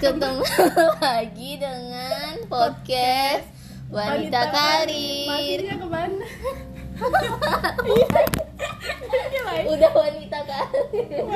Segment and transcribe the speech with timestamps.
[0.00, 0.40] Ketemu
[1.04, 3.44] lagi dengan podcast
[3.92, 5.28] Wanita Karir.
[5.28, 6.24] Masihnya ke mana?
[9.70, 11.26] Udah wanita karir.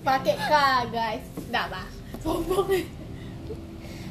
[0.00, 0.52] Pakai K
[0.88, 1.24] guys.
[1.46, 1.86] Nggak
[2.18, 2.68] Sombong.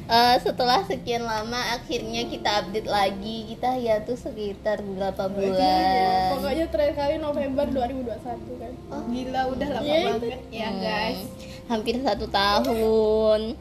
[0.04, 3.50] Eh, Setelah sekian lama akhirnya kita update lagi.
[3.50, 6.38] Kita ya tuh sekitar berapa bulan?
[6.38, 8.72] Pokoknya terakhir kali November 2021 kan.
[9.10, 10.08] Gila udah lama Iya, itu.
[10.22, 10.40] banget.
[10.48, 11.18] Ya guys.
[11.18, 11.28] Hmm,
[11.68, 13.56] Hampir satu tahun.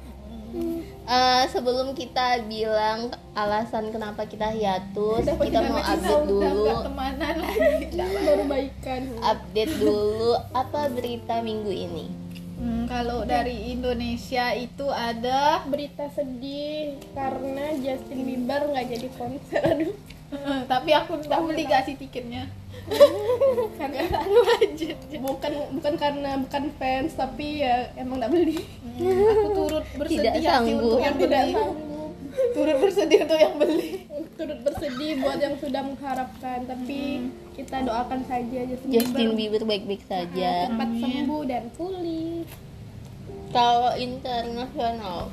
[1.03, 7.35] Eh, sebelum kita bilang alasan kenapa kita hiatus, Udah, kita mau update dulu, gak temanan
[7.43, 7.99] lagi.
[7.99, 9.01] Baru baikan.
[9.19, 12.05] Update dulu apa berita minggu ini.
[12.53, 19.61] Hmm, kalau dari Indonesia itu ada Berita sedih Karena Justin Bieber nggak jadi konser.
[19.67, 19.91] Aduh
[20.71, 22.49] tapi aku udah beli gak sih tiketnya?
[23.79, 24.03] karena
[24.59, 24.91] aja.
[25.17, 28.59] bukan bukan karena bukan fans tapi ya emang nggak beli
[28.93, 30.81] Hmm, aku turut bersedih Tidak sih sanggup.
[30.83, 31.53] untuk yang tidak beli.
[31.55, 32.11] sanggup
[32.51, 33.89] Turut bersedih untuk yang beli.
[34.33, 37.01] turut bersedih buat yang sudah mengharapkan tapi
[37.53, 40.67] kita doakan saja Justin, Justin Bieber baik-baik saja.
[40.67, 41.01] cepat Amin.
[41.01, 42.45] sembuh dan pulih
[43.49, 45.29] Kalau internasional,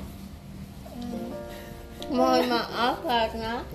[2.07, 3.65] mohon maaf karena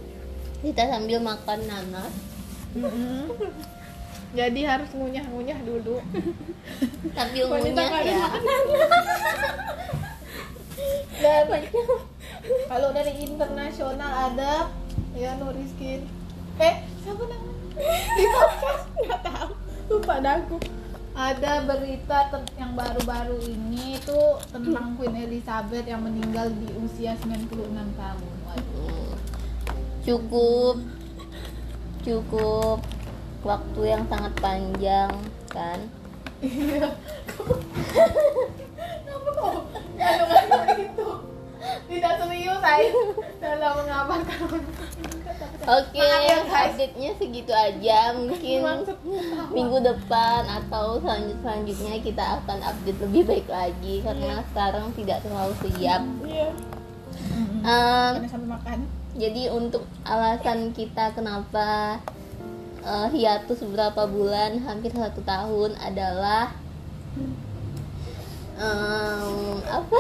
[0.62, 2.12] kita sambil makan nanas.
[4.36, 5.96] Jadi harus ngunyah-ngunyah dulu.
[7.16, 7.36] Tapi
[7.88, 8.28] karir ya.
[8.36, 8.58] makan
[11.16, 11.44] Dan
[12.68, 14.68] kalau dari internasional ada
[15.16, 16.04] ya Nuriskin.
[16.60, 17.56] Eh, siapa namanya?
[18.16, 19.50] Di podcast nggak tahu.
[19.86, 20.58] lupa aku
[21.16, 22.28] Ada berita
[22.60, 24.20] yang baru-baru ini itu
[24.52, 28.32] tentang Queen Elizabeth yang meninggal di usia 96 tahun.
[28.44, 28.86] Waduh.
[30.06, 30.76] Cukup
[32.00, 32.78] cukup
[33.42, 35.10] waktu yang sangat panjang
[35.50, 35.78] kan.
[40.77, 41.08] Itu
[41.86, 42.86] tidak serius saya
[43.42, 44.39] dalam mengabarkan
[45.66, 46.46] Oke, guys.
[46.46, 48.14] update-nya segitu aja.
[48.14, 48.86] Mungkin
[49.50, 55.55] minggu depan atau selanjut selanjutnya kita akan update lebih baik lagi karena sekarang tidak terlalu
[55.66, 56.02] siap.
[56.22, 56.55] iya
[57.27, 57.66] Mm-mm.
[57.66, 58.78] Em, Karena sambil makan.
[59.16, 61.98] Jadi untuk alasan kita kenapa
[62.80, 66.52] eh, hiatus beberapa bulan hampir satu tahun adalah
[68.56, 69.32] em,
[69.62, 69.98] apa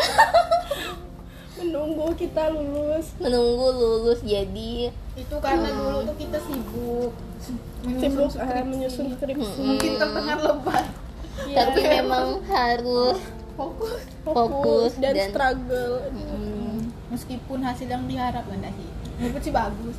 [1.56, 8.48] menunggu kita lulus menunggu lulus jadi Itu karena dulu tuh kita sibuk sibuk menyusun ah,
[8.52, 8.68] skripsi.
[8.68, 9.66] menyusun skripsi Mm-mm.
[9.66, 10.84] Mungkin terdengar lebat.
[11.36, 11.56] Iya.
[11.62, 13.20] tapi memang harus
[13.52, 14.00] Fokus.
[14.24, 18.88] fokus dan, dan- struggle mm, Meskipun hasil yang diharapkan sih.
[19.16, 19.96] Menurut sih bagus.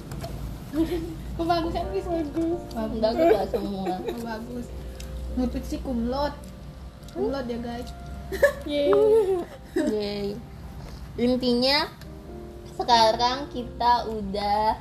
[1.38, 2.61] Kebagusan wis bagus.
[2.73, 3.00] Bagus.
[3.01, 4.67] bagus lah semua bagus.
[5.38, 6.33] Menurut sih kumlot.
[7.13, 7.89] Kumlot ya guys.
[8.69, 8.91] Yeay.
[9.78, 10.29] Yay.
[11.17, 11.89] intinya
[12.78, 14.78] sekarang kita udah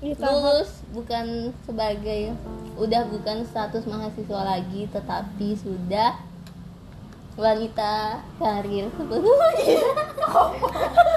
[0.00, 2.32] tahap lulus bukan sebagai
[2.78, 6.16] udah bukan status mahasiswa lagi tetapi sudah
[7.36, 9.80] wanita karir sebelumnya
[10.30, 11.09] Ngomong.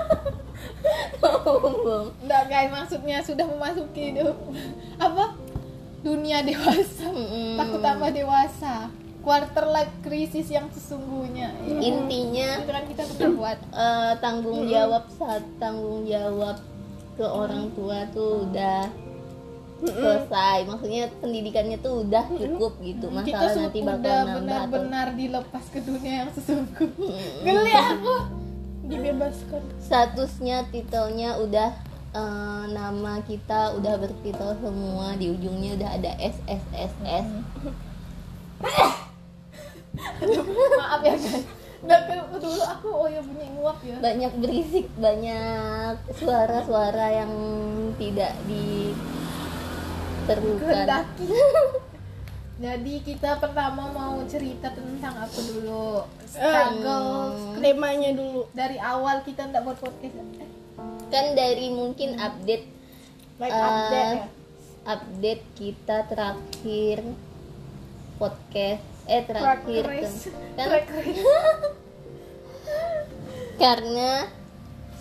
[2.19, 4.39] Enggak guys, maksudnya sudah memasuki du-
[4.97, 5.35] apa?
[5.99, 7.07] Dunia dewasa.
[7.07, 7.55] Mm-mm.
[7.55, 8.91] Takut tambah dewasa.
[9.19, 11.55] Quarter life crisis yang sesungguhnya.
[11.63, 13.55] intinya Itu kan kita buat.
[13.71, 16.59] eh, tanggung jawab saat tanggung jawab
[17.13, 18.89] ke orang tua tuh udah
[19.81, 25.65] selesai maksudnya pendidikannya tuh udah cukup gitu Kita masalah sudah nanti bakal udah benar-benar dilepas
[25.69, 27.19] ke dunia yang sesungguhnya.
[27.43, 28.15] Geli aku.
[28.83, 29.63] Dibebaskan.
[29.79, 31.71] Statusnya titelnya udah
[32.13, 35.15] eh, nama kita udah bertitel semua.
[35.15, 37.27] Di ujungnya udah ada S S S S.
[40.79, 41.45] Maaf ya guys.
[42.39, 43.99] Dulu aku oh ya bunyi nguap ya.
[43.99, 47.27] banyak berisik banyak suara-suara yang
[47.99, 50.87] tidak diperlukan
[52.63, 56.07] jadi kita pertama mau cerita tentang apa dulu?
[56.23, 58.47] Struggle temanya dulu.
[58.55, 60.15] dari awal kita nggak buat podcast.
[60.15, 60.49] Eh,
[61.11, 62.65] kan dari mungkin update
[63.35, 64.25] like Eh, update ya?
[64.85, 66.97] update kita terakhir
[68.15, 69.83] podcast eh terakhir
[70.55, 70.55] kan?
[73.59, 74.11] Karena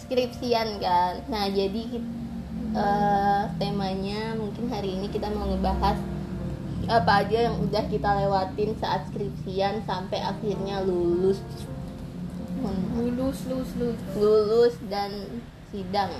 [0.02, 1.22] skripsian kan.
[1.30, 1.82] Nah jadi
[2.74, 6.21] eh, temanya mungkin hari ini kita mau ngebahas
[6.90, 11.38] apa aja yang udah kita lewatin saat skripsian sampai akhirnya lulus.
[12.94, 14.00] Lulus lulus lulus.
[14.18, 15.10] Lulus dan
[15.70, 16.10] sidang.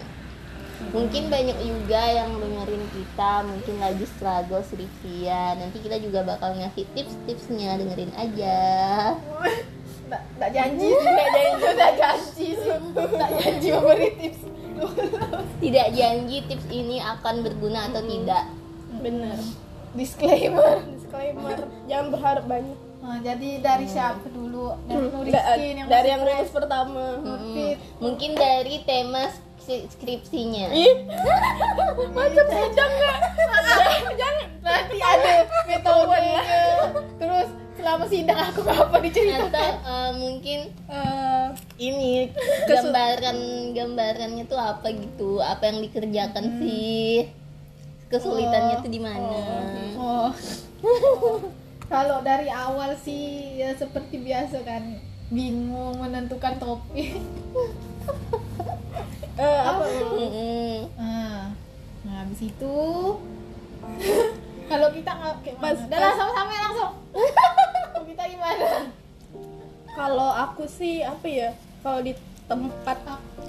[0.90, 5.62] Mungkin banyak juga yang dengerin kita mungkin lagi struggle skripsian.
[5.62, 8.58] Nanti kita juga bakal ngasih tips-tipsnya dengerin aja.
[10.10, 10.90] Nggak janji.
[10.90, 12.48] Nggak janji nggak janji.
[12.58, 14.40] Sih nggak janji memberi tips.
[15.62, 18.44] Tidak janji tips ini akan berguna atau tidak.
[18.98, 19.38] Bener
[19.92, 20.80] disclaimer.
[20.88, 21.58] Disclaimer.
[21.84, 22.78] Jangan berharap banyak.
[23.02, 24.78] Nah, jadi dari siapa dulu?
[24.86, 27.18] Dari Nuriskin yang dari yang lulus pertama.
[27.18, 27.76] Nurfit.
[27.98, 29.26] mungkin dari tema
[29.58, 30.70] skri- skripsinya.
[30.70, 30.94] Ih.
[32.12, 33.18] Macam sidang nggak
[34.14, 34.46] jangan.
[34.62, 35.32] Nanti ada
[35.66, 36.40] metodenya.
[37.18, 39.50] Terus selama sidang aku apa diceritakan?
[39.50, 41.46] atau eh, mungkin Eh,
[41.82, 42.30] ini
[42.64, 43.38] gambaran
[43.72, 45.42] gambarannya tuh apa gitu?
[45.42, 47.26] Apa yang dikerjakan sih
[48.12, 49.36] kesulitannya tuh di mana
[49.96, 50.30] Oh.
[51.92, 55.00] Kalau dari awal sih ya seperti biasa kan
[55.32, 57.16] bingung menentukan topik.
[59.40, 59.84] eh, apa
[60.16, 60.76] Mm-mm.
[60.96, 61.52] Nah,
[62.04, 62.76] nah habis itu
[64.72, 65.84] kalau kita nggak kayak Pas-?
[65.84, 66.92] Udah langsung sampai langsung.
[68.08, 68.68] Kita gimana?
[69.92, 71.50] kalau aku sih apa ya
[71.84, 72.16] kalau di
[72.52, 73.00] tempat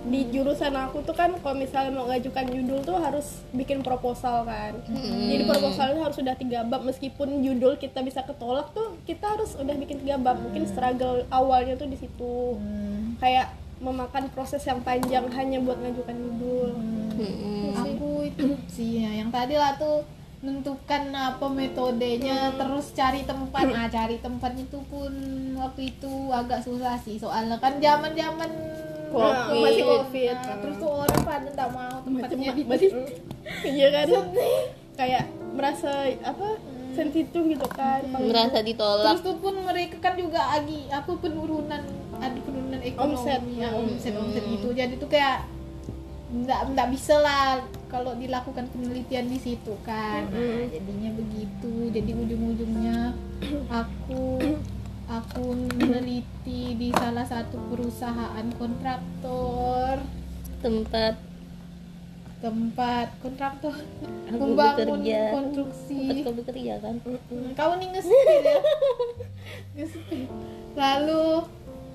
[0.04, 4.76] di jurusan aku tuh kan kalau misalnya mau ngajukan judul tuh harus bikin proposal kan.
[4.92, 9.76] Jadi proposalnya harus sudah tiga bab meskipun judul kita bisa ketolak tuh kita harus udah
[9.80, 10.40] bikin tiga bab.
[10.44, 12.60] Mungkin struggle awalnya tuh di situ.
[12.60, 16.72] Hmm, kayak memakan proses yang panjang hanya buat ngajukan judul.
[17.14, 17.78] Mm-mm.
[17.78, 20.02] aku itu sih ya, yang tadi lah tuh
[20.44, 23.64] menentukan apa metodenya terus cari tempat.
[23.64, 25.14] Nah cari tempat itu pun
[25.56, 27.16] waktu itu agak susah sih.
[27.16, 28.52] Soalnya kan zaman zaman
[29.14, 29.62] Covid.
[29.62, 30.36] masih covid.
[30.42, 32.90] Nah, terus tuh orang pada nggak mau tempatnya di masih
[33.70, 34.06] iya kan?
[34.98, 35.24] Kayak
[35.54, 35.92] merasa
[36.26, 36.48] apa
[36.94, 39.18] sensitif gitu kan kalau merasa ditolak.
[39.18, 41.82] Terus tuh pun mereka kan juga lagi apa penurunan
[42.22, 43.18] ada penurunan ekonomi.
[43.18, 43.42] Omset.
[43.58, 44.70] ya, omset omset gitu.
[44.74, 45.46] Jadi tuh kayak
[46.34, 47.62] nggak nggak bisa lah
[47.94, 50.26] kalau dilakukan penelitian di situ kan.
[50.30, 51.74] Nah, jadinya begitu.
[51.94, 53.14] Jadi ujung-ujungnya
[53.70, 54.42] aku
[55.14, 60.02] aku meneliti di salah satu perusahaan kontraktor.
[60.66, 61.14] Tempat?
[62.42, 63.78] Tempat kontraktor.
[64.34, 65.38] Aku membangun bekerja.
[65.38, 66.02] konstruksi.
[66.10, 66.96] Tempat kau bekerja kan?
[67.54, 68.02] Kau nih ya?
[70.82, 71.26] Lalu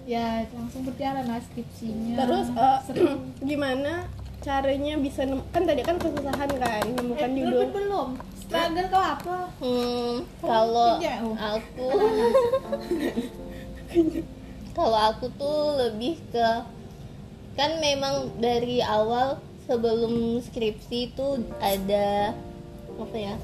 [0.09, 2.17] ya langsung berjalan lah skripsinya.
[2.23, 2.47] Terus
[2.87, 3.19] Seru.
[3.51, 4.07] gimana
[4.39, 8.09] caranya bisa nem- kan tadi kan kesusahan kan menemukan eh, judul belum belum?
[8.39, 9.39] Struggle kau apa?
[9.61, 11.35] Hmm, kalau oh.
[11.37, 11.89] aku
[14.79, 16.49] kalau aku tuh lebih ke
[17.59, 22.33] kan memang dari awal sebelum skripsi itu ada
[22.99, 23.37] apa ya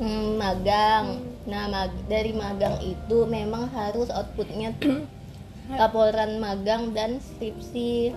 [0.00, 1.06] hmm, magang.
[1.44, 4.72] Nah mag- dari magang itu memang harus outputnya
[5.80, 8.16] laporan magang dan skripsi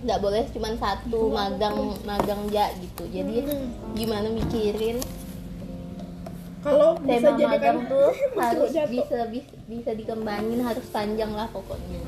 [0.00, 1.76] nggak boleh cuma satu magang
[2.08, 3.04] magang ya gitu.
[3.12, 3.44] Jadi
[3.92, 4.96] gimana mikirin?
[6.60, 8.92] Kalau bisa tema jadi kan magang tuh harus jatuh.
[8.92, 12.00] bisa, bisa bisa dikembangin harus panjang lah pokoknya.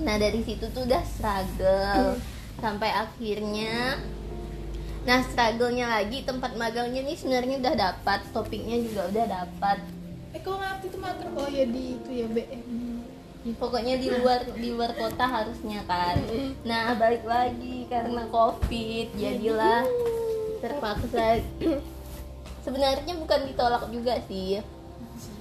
[0.00, 2.16] Nah dari situ tuh udah struggle.
[2.60, 4.00] Sampai akhirnya
[5.02, 9.78] nah struggle-nya lagi tempat magangnya nih sebenarnya udah dapat topiknya juga udah dapat.
[10.32, 12.91] Eh kau ngerti tuh makan oh ya di itu ya BM
[13.58, 16.18] pokoknya di luar di luar kota harusnya kan.
[16.62, 19.82] Nah balik lagi karena covid jadilah
[20.62, 21.42] terpaksa.
[22.62, 24.62] Sebenarnya bukan ditolak juga sih.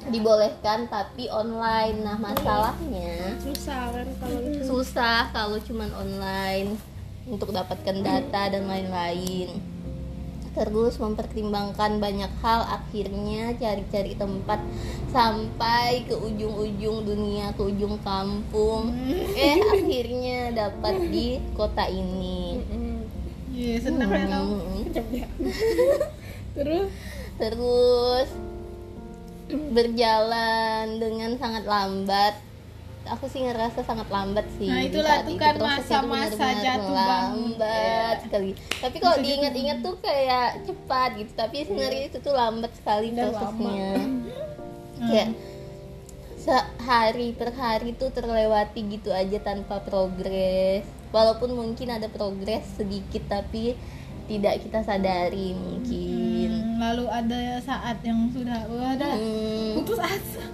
[0.10, 2.02] Dibolehkan tapi online.
[2.02, 6.74] Nah masalahnya susah kan kalau susah kalau cuman online
[7.30, 9.71] untuk dapatkan data dan lain-lain
[10.52, 14.60] terus mempertimbangkan banyak hal akhirnya cari-cari tempat
[15.08, 18.92] sampai ke ujung-ujung dunia ke ujung kampung.
[19.36, 22.60] Eh akhirnya dapat di kota ini.
[23.52, 24.88] Iya, senang Hmm.
[26.56, 26.90] terus?
[27.40, 28.30] Terus
[29.52, 32.51] berjalan dengan sangat lambat
[33.04, 35.36] aku sih ngerasa sangat lambat sih Nah, itulah itu.
[35.36, 38.24] kan masa-masa jatuh lambat Iya.
[38.24, 38.50] sekali.
[38.54, 43.90] Tapi kalau diingat-ingat tuh kayak cepat gitu tapi sebenarnya itu tuh lambat sekali Udah prosesnya.
[43.96, 44.22] Hmm.
[45.04, 45.30] kayak
[46.38, 50.82] sehari per hari tuh terlewati gitu aja tanpa progres.
[51.12, 53.76] Walaupun mungkin ada progres sedikit tapi
[54.26, 56.50] tidak kita sadari mungkin.
[56.50, 60.46] Hmm, lalu ada saat yang sudah ada Hmm, putus asa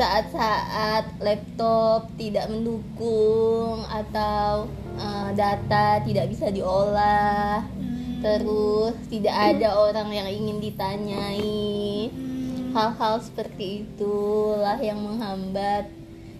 [0.00, 4.64] saat-saat laptop tidak mendukung atau
[4.96, 7.60] eh, data tidak bisa diolah
[8.20, 12.12] Hmm, terus tidak ada orang yang ingin ditanyai.
[12.12, 15.88] Hmm, hal-hal seperti itulah yang menghambat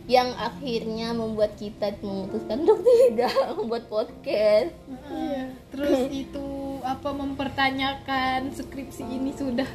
[0.04, 4.76] yang akhirnya membuat kita memutuskan untuk tidak membuat podcast.
[5.08, 5.56] Iya.
[5.72, 6.48] Terus itu
[6.84, 9.68] apa mempertanyakan skripsi ini sudah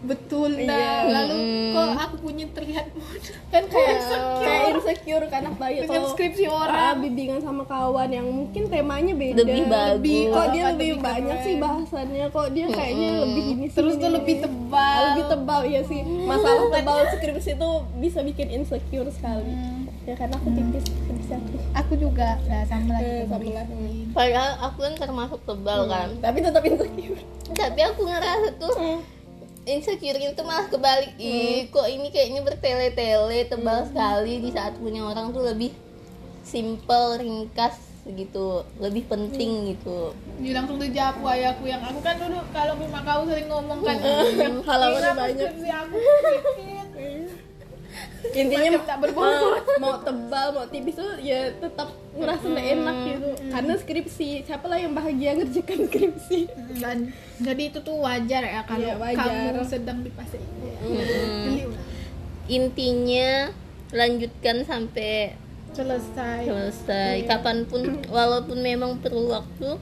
[0.00, 0.64] betul Iya.
[0.64, 1.70] dah lalu Mm-mm.
[1.70, 6.44] kok aku punya terlihat mudah kan kayak kayak kayak insecure kan apa ya dengan skripsi
[6.44, 6.94] ah, orang.
[7.00, 9.40] bimbingan sama kawan yang mungkin temanya beda.
[9.40, 9.90] Lebih bagus.
[9.92, 11.44] lebih kok dia lebih lebih banyak keren.
[11.44, 12.26] sih bahasannya.
[12.28, 15.00] Kok dia kayaknya lebih ini sih terus tuh lebih tebal.
[15.08, 16.00] Lebih tebal ya sih.
[16.04, 19.50] Masalah tebal skripsi itu bisa bikin insecure sekali.
[19.50, 19.76] Hmm.
[20.02, 23.44] ya karena aku tipis skripsi aku aku juga lah sama lagi Eh, sama.
[23.44, 24.08] Marin.
[24.10, 26.08] padahal aku kan termasuk tebal kan?
[26.18, 27.20] Tapi tetap insecure.
[27.50, 28.72] Tapi aku ngerasa tuh
[29.68, 31.12] insecure itu malah kebalik.
[31.20, 35.76] Ih kok ini kayaknya bertele-tele tebal sekali di saat punya orang tuh lebih
[36.42, 37.76] simple ringkas
[38.08, 40.16] gitu lebih penting gitu.
[40.40, 43.96] Dia langsung dijawab ayahku yang aku kan dulu kalau rumah kau sering ngomong kan
[44.68, 45.36] halamannya "Kenapa banyak.
[45.52, 46.87] skripsi aku sedikit?"
[48.30, 49.62] Intinya Macam tak berbobot.
[49.78, 53.28] mau tebal mau tipis tuh ya tetap ngerasa nggak enak gitu.
[53.48, 56.40] Karena skripsi siapa lah yang bahagia ngerjakan skripsi?
[56.76, 59.52] Dan jadi itu tuh wajar ya kalau Iya, wajar.
[59.52, 60.94] kamu sedang di fase itu Mm.
[61.44, 61.82] Geli udah.
[62.48, 63.30] intinya
[63.90, 65.34] lanjutkan sampai
[65.70, 66.40] selesai.
[66.44, 67.14] Selesai.
[67.24, 69.78] Kapan pun walaupun memang perlu waktu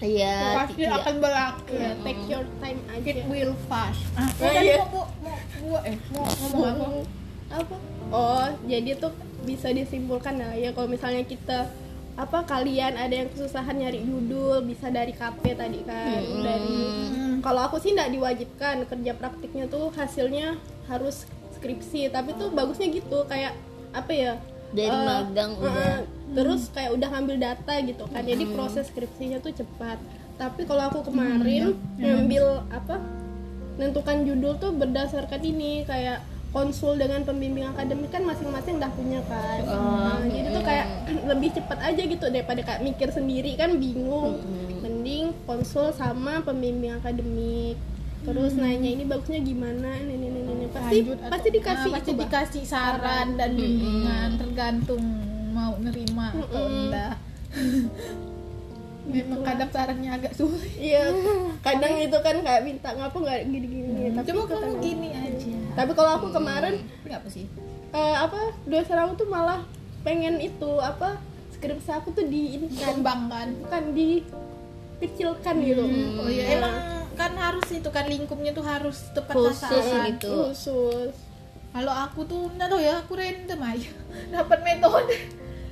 [0.00, 3.08] ya pasti tidak- akan berakhir ya take your time aja.
[3.08, 4.02] it will fast.
[4.12, 4.76] Ah, Oh, iya.
[4.82, 7.23] mau, mau, mau, eh mau ngomong apa
[7.54, 7.76] apa?
[8.10, 9.12] Oh jadi tuh
[9.44, 11.68] bisa disimpulkan lah ya kalau misalnya kita
[12.14, 16.78] apa kalian ada yang kesusahan nyari judul bisa dari KP tadi kan dari
[17.14, 17.42] Hmm.
[17.42, 20.54] kalau aku sih nggak diwajibkan kerja praktiknya tuh hasilnya
[20.86, 23.52] harus skripsi tapi tuh bagusnya gitu kayak
[23.90, 24.32] apa ya
[24.70, 25.96] dari eh, magang eh, udah.
[26.34, 29.98] Terus kayak udah ngambil data gitu kan jadi proses skripsinya tuh cepat.
[30.34, 32.98] Tapi kalau aku kemarin ngambil apa
[33.74, 36.22] nentukan judul tuh berdasarkan ini kayak
[36.54, 39.58] konsul dengan pembimbing akademik kan masing-masing udah punya kan.
[39.60, 40.86] Nah, jadi tuh kayak
[41.30, 44.38] lebih cepat aja gitu daripada kayak mikir sendiri kan bingung.
[44.78, 47.74] Mending konsul sama pembimbing akademik.
[48.22, 52.10] Terus nanya ini bagusnya gimana ini ini ini, pasti Lanjut atau- pasti dikasih ah, pasti
[52.10, 55.02] itu, dikasih saran dan bimbingan tergantung
[55.50, 56.78] mau nerima atau Mm-mm.
[56.88, 57.14] enggak.
[59.04, 60.64] Memang kadang sarannya agak sulit.
[60.74, 61.12] Iya.
[61.66, 65.23] Kadang itu kan kayak minta ngapa nggak gini gini tapi cuma kamu kan- gini aja
[65.74, 67.46] tapi kalau aku kemarin apa sih?
[67.94, 69.62] Eh, apa dosen aku tuh malah
[70.02, 71.18] pengen itu apa
[71.54, 72.98] skripsi aku tuh di ini kan.
[72.98, 75.84] Kembangkan bukan dikecilkan gitu.
[76.18, 76.58] Oh iya.
[76.58, 76.74] Emang
[77.14, 80.50] kan harus itu kan lingkupnya tuh harus tepat Khusus sasaran gitu.
[80.50, 81.14] khusus.
[81.74, 83.90] Kalau aku tuh nggak tahu ya aku random aja.
[84.34, 85.14] Dapat metode.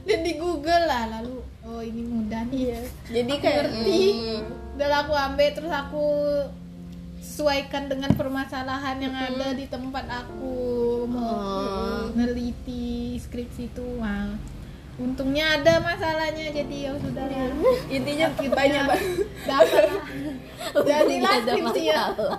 [0.02, 2.75] Dan di Google lah lalu oh ini mudah nih.
[2.75, 2.80] Iya.
[3.11, 4.02] Jadi kayak ngerti.
[4.73, 6.04] udah lah aku ambil terus aku
[7.23, 11.07] sesuaikan dengan permasalahan yang ada di tempat aku.
[11.07, 14.35] Mau neliti skripsi itu wah.
[15.00, 17.49] Untungnya ada masalahnya jadi ya sudah lah.
[17.97, 18.85] Intinya banyak
[19.49, 19.99] dapat lah
[20.85, 22.02] jadilah ada skripsi ya.
[22.12, 22.38] masalah.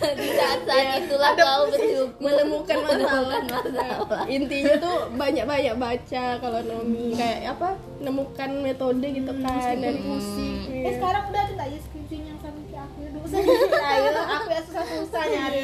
[0.16, 2.08] Di saat saat itulah kau bersyukur.
[2.18, 3.38] menemukan masalah.
[3.42, 4.24] menemukan masalah.
[4.26, 7.68] intinya tuh banyak banyak baca kalau Nomi kayak apa
[8.00, 9.76] nemukan metode gitu kan.
[9.76, 13.19] Dari musik eh sekarang udah ada nggak ya skripsinya yang sampai ke aku dulu saya
[13.32, 15.60] ayo aku ya susah-susah nyari?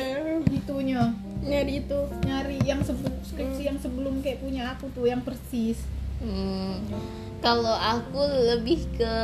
[0.46, 1.00] Gitunya
[1.42, 2.00] nyari itu.
[2.23, 5.82] Nyari yang sebelum skripsi yang sebelum kayak punya aku tuh yang persis.
[6.18, 6.80] Hmm,
[7.40, 8.20] kalau aku
[8.54, 9.14] lebih ke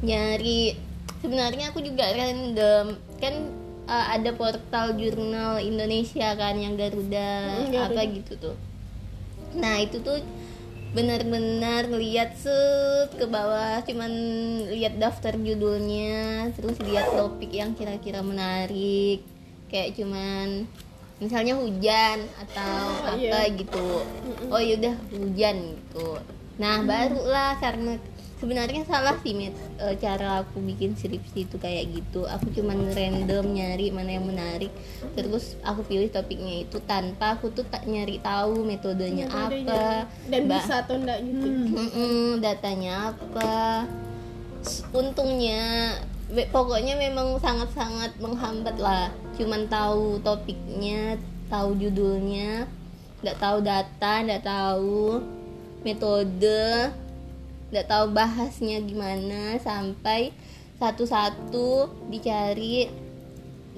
[0.00, 0.74] nyari
[1.20, 2.96] sebenarnya aku juga random.
[3.20, 3.34] Kan
[3.86, 7.94] uh, ada portal jurnal Indonesia kan yang Garuda Hmm, Garuda.
[7.94, 8.56] apa gitu tuh.
[9.54, 10.18] Nah itu tuh
[10.90, 14.10] benar-benar lihat set ke bawah cuman
[14.74, 19.22] lihat daftar judulnya terus lihat topik yang kira-kira menarik.
[19.70, 20.66] Kayak cuman
[21.22, 23.54] misalnya hujan atau apa iya.
[23.54, 24.02] gitu.
[24.50, 26.18] Oh yaudah hujan gitu.
[26.58, 27.96] Nah barulah karena
[28.40, 32.24] sebenarnya salah sih Mit, eh, cara aku bikin skripsi itu kayak gitu.
[32.24, 34.72] Aku cuman random nyari mana yang menarik.
[35.12, 40.08] Terus aku pilih topiknya itu tanpa aku tuh tak nyari tahu metodenya apa.
[40.26, 41.46] Dan Ba- bisa atau enggak gitu.
[41.46, 43.84] Mm-mm, datanya apa.
[44.96, 45.94] Untungnya
[46.50, 49.12] pokoknya memang sangat-sangat menghambat lah.
[49.36, 51.20] Cuman tahu topiknya
[51.50, 52.64] tahu judulnya
[53.20, 55.20] nggak tahu data nggak tahu
[55.84, 56.88] metode
[57.70, 60.34] nggak tahu bahasnya gimana sampai
[60.82, 62.90] satu-satu dicari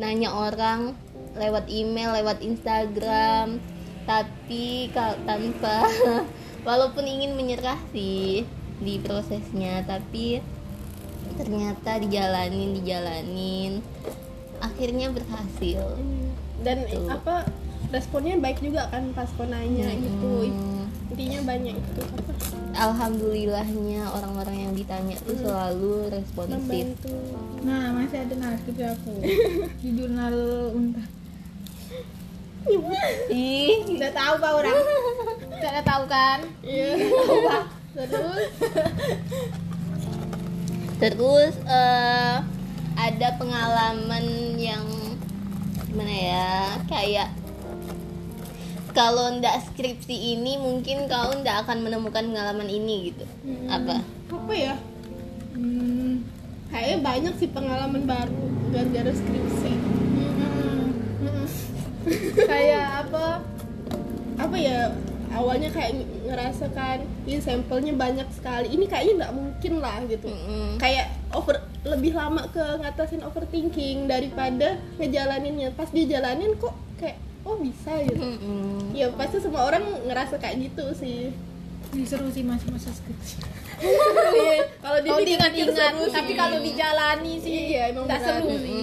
[0.01, 0.97] nanya orang
[1.37, 3.61] lewat email lewat Instagram
[4.09, 5.85] tapi kalau tanpa
[6.69, 8.49] walaupun ingin menyerah sih
[8.83, 10.41] di prosesnya tapi
[11.37, 13.73] ternyata dijalanin dijalanin
[14.59, 15.81] akhirnya berhasil
[16.63, 17.09] dan Tuh.
[17.11, 17.47] apa
[17.93, 20.82] responnya baik juga kan pas kau nanya gitu Hmm.
[21.13, 22.33] Intinya banyak itu apa
[22.73, 26.57] alhamdulillahnya orang-orang yang ditanya tuh selalu responsif.
[26.57, 27.17] Membantu.
[27.63, 29.13] Nah masih ada narkis aku.
[29.85, 30.37] Di jurnal
[30.73, 31.05] unta.
[33.29, 33.99] Ih.
[33.99, 34.77] Udah tahu pak orang?
[35.61, 36.39] Udah tahu kan?
[36.65, 36.91] Iya.
[37.93, 38.51] Terus?
[41.03, 42.37] Terus eh,
[42.97, 44.25] ada pengalaman
[44.57, 44.85] yang
[45.91, 46.51] gimana ya?
[46.89, 47.42] Kayak
[48.93, 53.25] kalau ndak skripsi ini mungkin kau ndak akan menemukan pengalaman ini gitu.
[53.69, 54.05] Apa?
[54.29, 54.75] Apa ya?
[55.57, 56.25] Hmm,
[56.69, 59.73] kayaknya banyak sih pengalaman baru gara-gara skripsi.
[62.51, 63.41] Kayak apa?
[64.41, 64.91] Apa ya?
[65.33, 68.69] Awalnya kayak ngerasa kan ini sampelnya banyak sekali.
[68.69, 70.29] Ini kayaknya nggak mungkin lah gitu.
[70.29, 70.77] Mm-mm.
[70.77, 71.57] kayak over
[71.89, 75.73] lebih lama ke ngatasin overthinking daripada ngejalaninnya.
[75.73, 78.23] Pas dijalanin kok kayak oh bisa gitu.
[78.23, 78.95] Mm-mm.
[78.95, 81.31] ya pasti semua orang ngerasa kayak gitu sih.
[81.93, 82.89] Ini seru sih masa-masa
[83.83, 88.39] Iya, kalau kalau diingat-ingat tapi kalau dijalani sih Iya, emang nggak berat.
[88.41, 88.81] seru sih.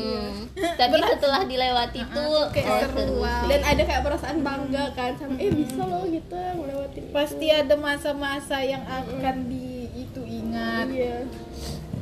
[0.59, 0.75] Mm.
[0.75, 5.55] tapi setelah dilewati tuh kayak oh, seru, dan ada kayak perasaan bangga kan sama eh
[5.55, 7.13] bisa loh gitu ngelewatin itu.
[7.15, 11.23] pasti ada masa-masa yang akan di itu ingat iya.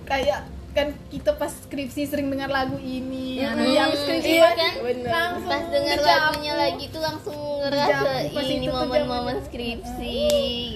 [0.07, 3.41] Kayak kan kita pas skripsi sering dengar lagu ini.
[3.41, 4.73] Anak yang skripsi Iya pas- kan?
[4.85, 5.09] Bener.
[5.09, 8.09] langsung pas dengar lagunya lagi tuh langsung ngerasa
[8.45, 10.17] ini momen-momen skripsi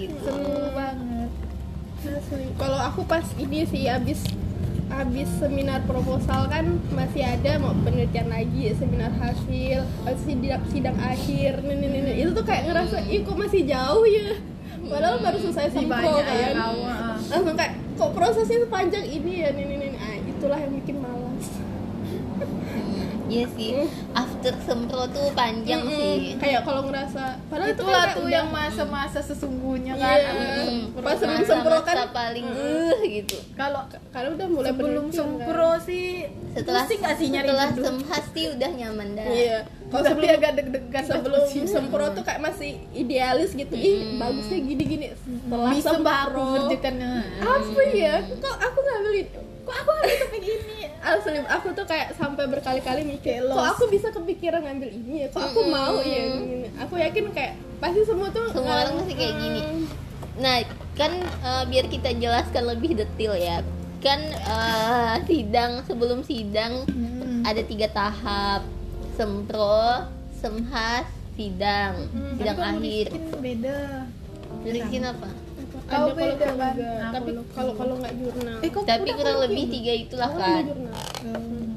[0.09, 0.25] gitu.
[0.25, 1.29] Seru banget.
[2.57, 4.25] Kalau aku pas ini sih abis
[4.91, 11.63] abis seminar proposal kan masih ada mau penelitian lagi seminar hasil habis sidang, sidang akhir
[11.63, 14.35] nih, nih, nih, itu tuh kayak ngerasa ih kok masih jauh ya?
[14.81, 17.15] Padahal baru selesai sempro ya kan kau ah.
[17.31, 19.65] langsung kayak kok prosesnya sepanjang ini ya nih
[20.41, 21.45] itulah yang bikin malas.
[23.29, 23.85] Iya sih,
[24.41, 26.01] after sempro tuh panjang Mm-mm.
[26.01, 26.17] sih.
[26.41, 30.17] kayak kalau ngerasa padahal itu kan itulah kayak tuh yang masa-masa sesungguhnya kan.
[30.17, 30.31] Iya.
[30.65, 30.81] Mm.
[30.97, 33.37] Pas sebelum sempro kan paling uh gitu.
[33.53, 35.13] kalau karena udah mulai sebelum kan.
[35.13, 36.25] sempro sih
[36.57, 39.27] Setelah pusing nggak sih nyari setelah semhas sih udah nyaman dah.
[39.29, 39.59] iya.
[39.91, 43.75] Kalau Tapi sebelum agak deg-degan sebelum sempro tuh kayak masih idealis gitu.
[43.77, 46.49] Ih bagusnya gini gini setelah sempro.
[47.45, 48.15] apa ya?
[48.25, 53.01] Kok aku ngambil ini kok aku ngambil topik ini asli aku tuh kayak sampai berkali-kali
[53.05, 56.71] mikir kok aku bisa kepikiran ngambil ini ya kok aku mau ya gini.
[56.79, 59.61] aku yakin kayak pasti semua tuh Semua orang pasti kayak gini.
[60.39, 60.55] Nah,
[60.95, 63.57] kan eh, biar kita jelaskan lebih detail ya.
[63.99, 67.43] Kan eh, sidang sebelum sidang Hmm.
[67.43, 68.63] ada tiga tahap.
[69.19, 70.07] Sempro,
[70.39, 71.03] semhas,
[71.35, 72.07] sidang.
[72.39, 73.07] Sidang Tapi kalau akhir.
[73.43, 73.77] Beda
[74.61, 75.29] Rizkin apa?
[75.91, 79.63] Kau ada kalau beda, Aku tapi kalau kalau nggak jurnal eh kok Tapi kurang lebih
[79.67, 80.63] tiga itulah kan.
[81.19, 81.70] Hmm.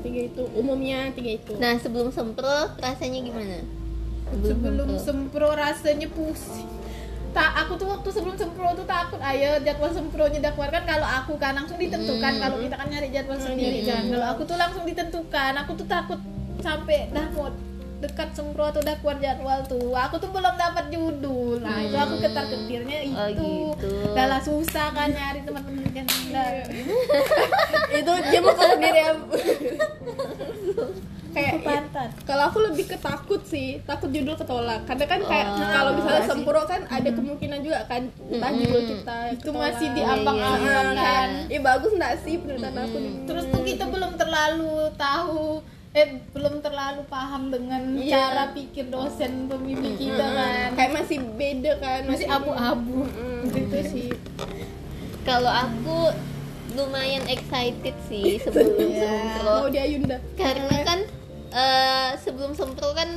[0.00, 1.52] Hmm, tiga itu umumnya tiga itu.
[1.60, 3.60] Nah, sebelum sempro rasanya gimana?
[4.30, 5.04] sebelum sempro.
[5.04, 6.70] sempro rasanya pusing.
[7.30, 9.20] Tak aku tuh waktu sebelum sempro tuh takut.
[9.22, 12.32] Ayo jadwal sempronya udah keluar kan kalau aku kan langsung ditentukan.
[12.38, 12.42] Hmm.
[12.42, 15.52] kalau kita kan nyari jadwal sendiri kan kalau aku tuh langsung ditentukan.
[15.62, 16.18] Aku tuh takut
[16.58, 17.50] sampai dah mau
[18.00, 19.92] dekat sempro atau udah keluar jadwal tuh.
[19.94, 21.60] Aku tuh belum dapat judul.
[21.60, 23.28] Nah itu aku ketar ketirnya itu Oh,
[23.76, 23.92] gitu.
[24.10, 26.64] Dah lah susah kan nyari teman penelitian Dah.
[28.00, 29.12] itu dia mau sendiri ya
[31.30, 34.82] kayak pantat kalau aku lebih ketakut sih takut judul ketolak.
[34.82, 36.30] Karena kan kayak Oh, kalau misalnya masih.
[36.32, 39.62] sempro kan ada kemungkinan juga kan entah judul kita itu ketolak.
[39.68, 40.98] masih di Iya, ambang-ambang iya, iya.
[40.98, 43.12] kan Ih bagus nggak sih penelitian aku nih?
[43.24, 45.44] Terus tuh kita belum terlalu tahu
[45.90, 48.14] eh belum terlalu paham dengan Iya.
[48.14, 50.70] cara pikir dosen pembimbing kita kan.
[50.72, 53.10] Kayak masih beda kan masih abu-abu.
[53.10, 54.08] Mm, gitu sih.
[55.20, 56.14] Kalau aku
[56.70, 59.02] lumayan excited sih sebelum Iya.
[59.02, 59.42] sempro.
[59.42, 61.00] mau di Ayunda Karena kan
[61.50, 63.10] eh, sebelum sempro kan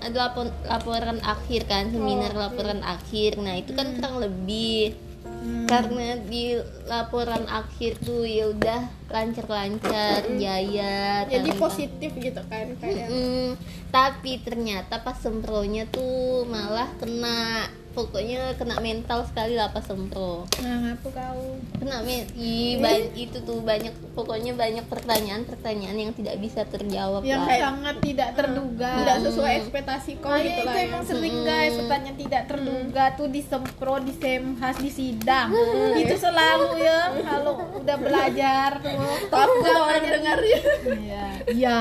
[0.00, 3.36] ada lapor- laporan akhir kan, seminar laporan akhir.
[3.36, 4.96] Nah, itu kan kurang lebih
[5.44, 6.56] karena di
[6.88, 11.28] laporan akhir tuh ya udah lancar-lancar, jaya.
[11.28, 13.08] jadi tanpa- positif gitu kan kayak.
[13.12, 13.50] Mm,
[13.92, 20.42] tapi ternyata pas sempronya tuh malah kena pokoknya kena mental sekali lah pas sempro.
[20.58, 21.56] Nah ngapa kau.
[21.74, 27.42] Kena men Ih, ban- itu tuh banyak pokoknya banyak pertanyaan-pertanyaan yang tidak bisa terjawab yang
[27.42, 27.54] lah.
[27.70, 28.92] sangat tidak terduga.
[28.98, 30.84] Tidak sesuai ekspektasi kau Nah, gitu itu lah ya.
[30.84, 35.48] emang sering guys pertanyaan tidak terduga tuh di sempro di semhas di sidang.
[35.94, 38.70] Itu selalu ya kalau udah belajar.
[38.76, 38.90] Tuh
[39.24, 40.60] takut Udah orang belajar dengarnya
[40.98, 41.24] Iya.
[41.46, 41.80] Iya.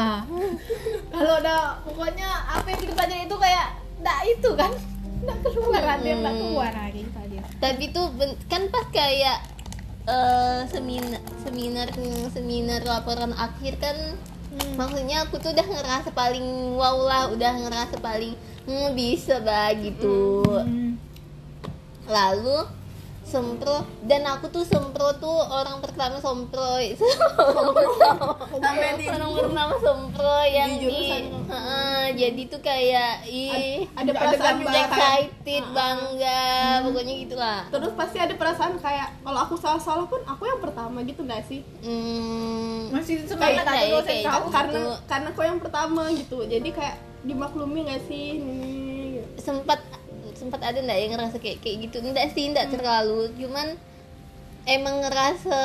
[1.10, 3.66] Kalau udah pokoknya apa yang kita pelajari itu kayak
[3.98, 4.72] enggak itu kan.
[5.24, 7.36] Enggak keluar ada yang enggak keluar lagi tadi.
[7.58, 9.40] tapi tuh ben- kan pas kayak
[10.06, 11.88] eh, seminar seminar
[12.30, 13.98] seminar laporan akhir kan
[14.54, 14.78] Hmm.
[14.78, 20.46] maksudnya aku tuh udah ngerasa paling wow lah udah ngerasa paling hmm, bisa bah gitu
[20.46, 20.94] Hmm.
[22.06, 22.62] lalu
[23.34, 26.78] sempro dan aku tuh sempro tuh orang pertama sempro
[28.54, 31.18] Sampai di- orang pertama sempro yang Di
[32.14, 36.44] jadi tuh kayak ih ada perasaan juga kayak excited bangga
[36.84, 37.60] pokoknya gitulah.
[37.68, 41.66] Terus pasti ada perasaan kayak kalau aku salah-salah pun aku yang pertama gitu gak sih?
[41.82, 44.50] Hmm, masih Kayak- semangat aku kayak- gitu.
[44.52, 48.38] karena karena kau yang pertama gitu jadi kayak dimaklumi gak sih?
[48.38, 48.62] Ini
[49.36, 49.82] sempat
[50.44, 52.04] sempat ada ndak yang ngerasa kayak kayak gitu?
[52.04, 53.32] Enggak sih enggak terlalu.
[53.40, 53.80] Cuman
[54.68, 55.60] emang ngerasa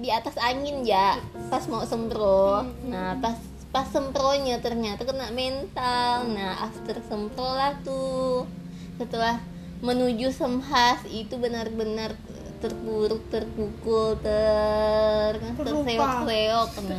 [0.00, 1.16] di atas angin ya
[1.48, 6.24] pas mau sempro nah pas pas sempronya ternyata kena mental.
[6.32, 8.48] Nah after sempro lah tuh.
[8.96, 9.38] Setelah
[9.84, 12.16] menuju semhas itu benar-benar
[12.58, 16.70] terpuruk terpukul ter terseok-seok.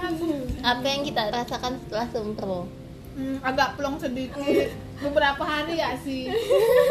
[0.00, 0.24] Nah.
[0.64, 2.64] apa yang kita rasakan setelah sempro
[3.20, 4.72] Hmm, agak plong sedikit.
[5.04, 6.32] Beberapa hari ya sih.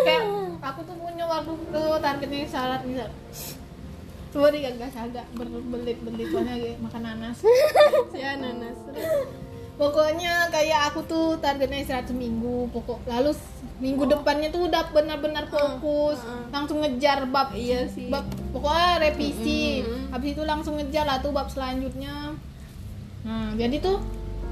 [0.06, 0.30] Kayak
[0.62, 3.10] aku tuh punya waktu tuh targetnya syarat bisa.
[4.30, 7.42] Sorry agak agak berbelit-belit soalnya kayak makan nanas.
[8.14, 8.78] Si ananas
[9.80, 13.00] pokoknya kayak aku tuh targetnya istirahat seminggu pokok.
[13.08, 13.32] Lalu
[13.80, 16.20] minggu depannya tuh udah benar-benar fokus.
[16.52, 17.56] langsung ngejar bab.
[17.56, 18.12] Iya sih.
[18.12, 19.88] Bab pokoknya revisi.
[20.12, 22.36] Habis itu langsung ngejar lah tuh bab selanjutnya.
[23.24, 24.04] Nah jadi tuh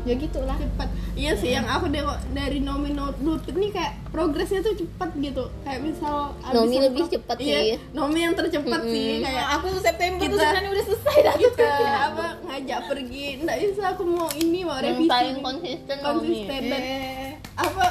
[0.07, 0.55] ya gitulah.
[0.55, 5.43] Cepat iya sih yang aku nengok dari Nomi Notebook ini kayak progresnya tuh cepat gitu.
[5.61, 7.75] Kayak misal Nomi lebih cepat iya, sih.
[7.91, 11.69] Nomi yang tercepat sih kayak aku September tuh Kita- sebenarnya udah selesai dah kita
[12.07, 15.09] apa ngajak pergi nggak bisa aku mau ini mau yang revisi.
[15.09, 17.85] paling konsisten Nomi konsisten dan Eh, apa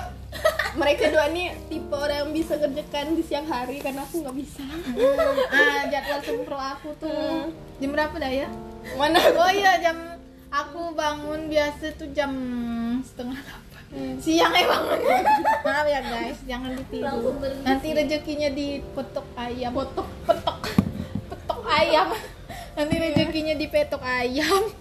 [0.75, 4.65] mereka dua nih tipe orang yang bisa kerjakan di siang hari karena aku nggak bisa.
[5.49, 7.51] Ah jadwal sempro aku tuh.
[7.77, 8.49] Jam berapa dah ya?
[8.95, 9.19] Mana?
[9.35, 9.97] Oh iya jam
[10.57, 12.33] aku bangun biasa tuh jam
[13.05, 13.85] setengah delapan.
[14.19, 15.01] Siang ya bangun.
[15.67, 16.39] Maaf ya guys.
[16.49, 17.37] Jangan ditiru.
[17.63, 19.73] Nanti rezekinya di petok ayam.
[19.77, 20.09] Petok.
[20.25, 20.59] Petok.
[21.29, 22.09] Petok ayam.
[22.77, 24.73] Nanti rezekinya di petok ayam.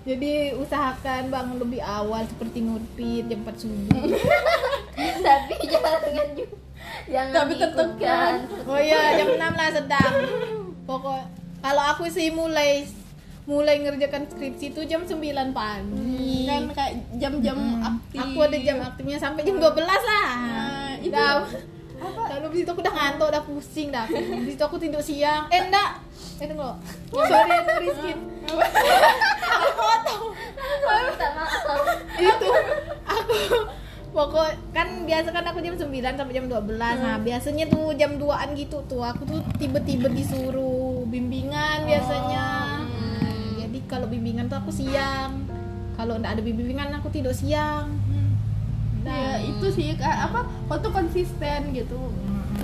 [0.00, 4.04] Jadi usahakan bangun lebih awal seperti Nurpit jam 4 subuh.
[5.28, 6.56] Tapi jangan juga
[7.04, 8.32] jangan Tapi diikutkan.
[8.64, 10.14] Oh iya, jam 6 lah sedang.
[10.88, 11.20] Pokok
[11.60, 12.88] kalau aku sih mulai
[13.48, 15.16] mulai ngerjakan skripsi itu jam 9
[15.56, 16.44] pagi.
[16.44, 20.28] kan kayak jam-jam aktif Aku ada jam aktifnya sampai jam 12 lah.
[20.36, 21.44] Nah, itu Dah,
[22.00, 22.22] apa?
[22.36, 24.06] Lalu habis itu aku udah ngantuk, udah pusing dah.
[24.08, 25.48] Habis itu aku tidur siang.
[25.52, 26.00] Eh enggak.
[26.40, 26.72] Eh tunggu.
[27.12, 28.18] Sorry Rizkin.
[28.50, 30.24] aku potong.
[30.80, 31.52] minta maaf
[32.18, 32.48] itu
[33.04, 33.36] aku
[34.10, 35.86] pokok kan biasa kan aku jam 9
[36.18, 41.86] sampai jam 12 nah biasanya tuh jam 2an gitu tuh aku tuh tiba-tiba disuruh bimbingan
[41.86, 42.39] biasanya
[44.50, 45.46] tuh aku siang.
[45.94, 47.94] Kalau nggak ada bimbingan aku tidur siang.
[49.06, 52.10] Ya itu sih apa foto konsisten gitu.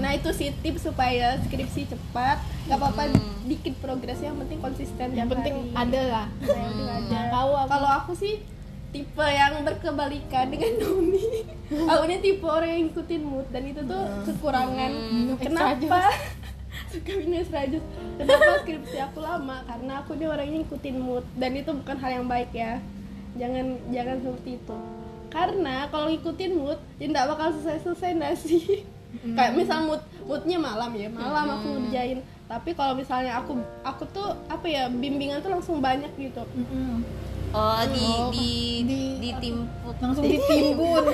[0.02, 2.42] Nah itu sih tips supaya skripsi cepat.
[2.66, 3.02] Nggak apa-apa
[3.46, 5.86] dikit progresnya yang penting konsisten yang penting hari.
[5.86, 6.26] ada lah.
[6.42, 7.18] Nah, yang penting ada.
[7.30, 8.42] Nah, kalau aku sih
[8.90, 14.02] tipe yang berkebalikan dengan Nomi aku ini tipe orang yang ngikutin mood dan itu tuh
[14.24, 14.92] kekurangan.
[15.42, 15.98] Kenapa
[16.90, 17.12] suka
[17.66, 17.84] jus
[18.16, 19.60] kenapa skripsi aku lama?
[19.66, 21.24] Karena aku ini orangnya ngikutin mood.
[21.34, 22.78] Dan itu bukan hal yang baik ya.
[23.36, 24.76] Jangan jangan seperti itu.
[25.28, 28.58] Karena kalau ngikutin mood ya nggak bakal selesai selesai nasi
[29.36, 31.08] kayak misal mood moodnya malam ya.
[31.08, 32.20] Malam aku ngerjain.
[32.46, 36.46] Tapi kalau misalnya aku aku tuh apa ya bimbingan tuh langsung banyak gitu.
[36.54, 37.02] Mm-mm.
[37.54, 38.50] oh di di
[38.84, 41.04] di- di timpuk langsung ditimbun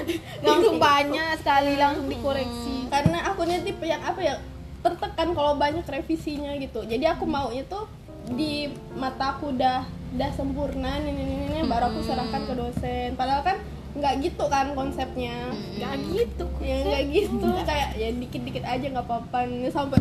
[0.43, 2.89] langsung banyak sekali langsung dikoreksi.
[2.89, 4.35] Karena aku nih tipe yang apa ya
[4.83, 6.83] tertekan kalau banyak revisinya gitu.
[6.83, 7.87] Jadi aku maunya tuh
[8.29, 13.09] di mata aku udah udah sempurna nih nih, nih, nih, baru aku serahkan ke dosen.
[13.17, 13.57] Padahal kan
[13.93, 15.55] nggak gitu kan konsepnya.
[15.79, 17.49] Nggak gitu ya nggak gitu.
[17.65, 19.39] Kayak ya dikit-dikit aja nggak apa-apa.
[19.49, 20.01] Ini sampai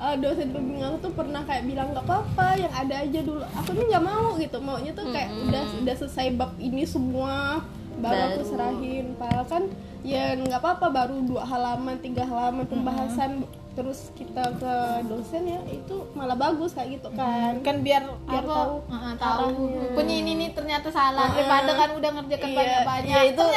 [0.00, 3.44] uh, dosen pembimbing aku tuh pernah kayak bilang nggak apa-apa yang ada aja dulu.
[3.62, 4.56] Aku nih nggak mau gitu.
[4.58, 7.62] Maunya tuh kayak udah udah selesai bab ini semua
[8.00, 8.50] baru aku Baru.
[8.50, 9.06] serahin.
[9.20, 9.62] Padahal kan
[10.02, 14.74] ya nggak apa-apa baru dua halaman tiga halaman pembahasan terus kita ke
[15.06, 17.56] dosen ya itu malah bagus kayak gitu kan.
[17.60, 18.52] Kan biar, Biar apa?
[18.54, 19.38] tahu Heeh, tahu.
[19.48, 19.82] arahnya.
[19.92, 21.24] punya ini nih ternyata salah.
[21.26, 21.40] Heeh.
[21.40, 23.52] daripada kan udah ngerjakan Iya, banyak banyak iya, itu-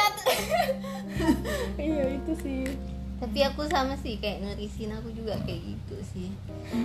[1.86, 2.62] iya itu sih.
[3.16, 6.28] Tapi aku sama sih kayak ngerisin aku juga kayak gitu sih.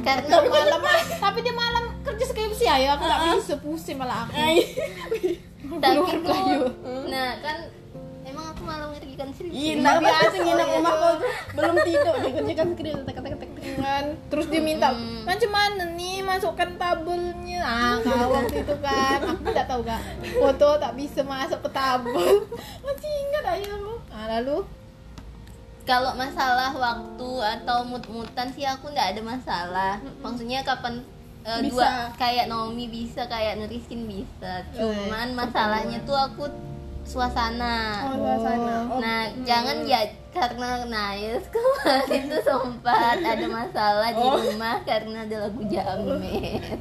[0.01, 0.79] Karena Tapi malam
[1.19, 2.95] tapi dia malam kerja skripsi ayo.
[2.95, 4.35] Aku nggak bisa pusing malah aku.
[5.71, 6.35] Tapi tuh
[7.05, 7.57] nah kan
[8.31, 11.31] emang aku malah ngerjakan skripsi Iya, nah biasa nginep rumah kau tuh.
[11.53, 13.73] Belum tidur nih kerjakan skrip tek tek tek tek.
[13.81, 14.89] kan terus dia minta
[15.23, 17.61] macam mana nih masukkan tabelnya.
[17.61, 20.01] Ah kau waktu itu kan aku tidak tahu kak.
[20.39, 22.35] Foto tak bisa masuk ke tabel.
[22.85, 23.93] Masih ingat aja aku.
[24.09, 24.57] Ah lalu?
[25.81, 29.93] Kalau masalah waktu atau mut-mutan sih aku nggak ada masalah.
[30.21, 31.01] Maksudnya kapan
[31.41, 31.73] Bisa.
[31.73, 31.89] dua
[32.21, 34.61] kayak Naomi bisa kayak Nuriskin bisa.
[34.77, 36.45] Cuman masalahnya tuh aku
[37.03, 37.77] suasana.
[38.07, 38.73] Oh suasana.
[38.87, 45.37] Oh, Nah, jangan ya karena Niles kemarin tuh sempat ada masalah di rumah karena ada
[45.43, 46.79] lagu jamet.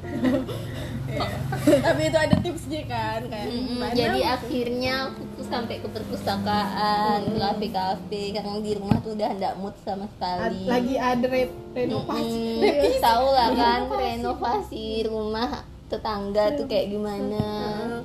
[1.83, 7.18] tapi itu ada tipsnya kan kayak Mm-mm, gimana jadi akhirnya aku tuh sampai ke perpustakaan,
[7.26, 10.70] ke kafe-kafe karena di rumah tuh udah nggak mood sama sekali.
[10.70, 12.22] lagi ada re- renovasi.
[12.22, 15.50] Mm-mm, revisi tahu lah kan renovasi rumah
[15.90, 17.42] tetangga tuh kayak gimana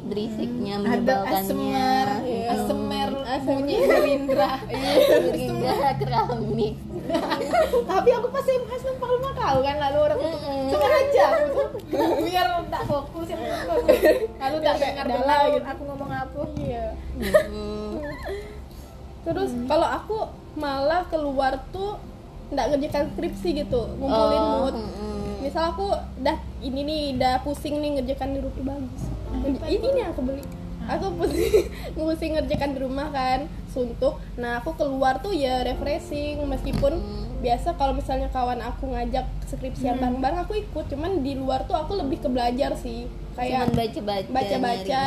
[0.02, 1.45] berisiknya ada menyebalkannya.
[1.45, 2.48] Asmer Iya.
[2.52, 3.45] asmer Asmer.
[3.45, 4.52] bunyi gerindra.
[4.65, 5.89] Gerindra.
[5.95, 6.76] Keramik.
[7.93, 10.19] Tapi aku pas MHS numpang rumah kau kan lalu orang
[10.65, 11.67] sengaja aku tuh
[12.19, 13.38] biar tak fokus ya
[14.41, 15.41] lalu tak dengar dalam.
[15.54, 15.65] gitu.
[15.69, 16.41] aku ngomong apa.
[16.58, 16.86] Iya.
[19.21, 20.17] Terus kalau aku
[20.56, 22.02] malah keluar tuh
[22.45, 24.75] nggak ngerjakan skripsi gitu ngumpulin Oh, mood.
[24.77, 25.41] mm-mm.
[25.41, 25.89] misal aku
[26.21, 28.77] udah ini nih udah pusing nih ngerjakan di rumah.
[28.81, 29.03] Bagus.
[29.65, 30.43] Ini nih aku beli.
[30.86, 34.17] Aku pusing pusing ngerjakan di rumah kan suntuk.
[34.38, 36.41] Nah aku keluar tuh ya refreshing.
[36.45, 36.97] Meskipun
[37.41, 40.86] biasa kalau misalnya kawan aku ngajak skripsian bareng-bareng aku ikut.
[40.89, 43.05] Cuman di luar tuh aku lebih ke belajar sih.
[43.36, 44.99] Kayak baca-baca baca-baca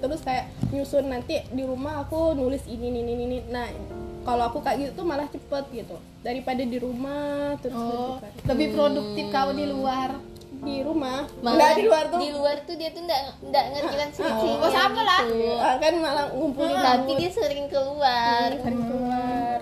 [0.00, 3.38] terus kayak nyusun nanti di rumah aku nulis ini ini ini, ini.
[3.52, 3.68] nah
[4.28, 5.96] kalau aku kayak gitu tuh malah cepet gitu.
[6.20, 8.32] Daripada di rumah terus oh gitu kan.
[8.52, 10.10] lebih produktif kau di luar.
[10.58, 11.22] Di rumah?
[11.38, 12.18] Malah Nggak, di luar tuh.
[12.18, 15.20] di luar tuh dia tuh nggak nggak ngerjakan skripsi Oh, sama lah.
[15.56, 18.48] Ah, kan malah ngumpulin tapi mood, dia sering keluar.
[18.52, 19.58] Sering keluar.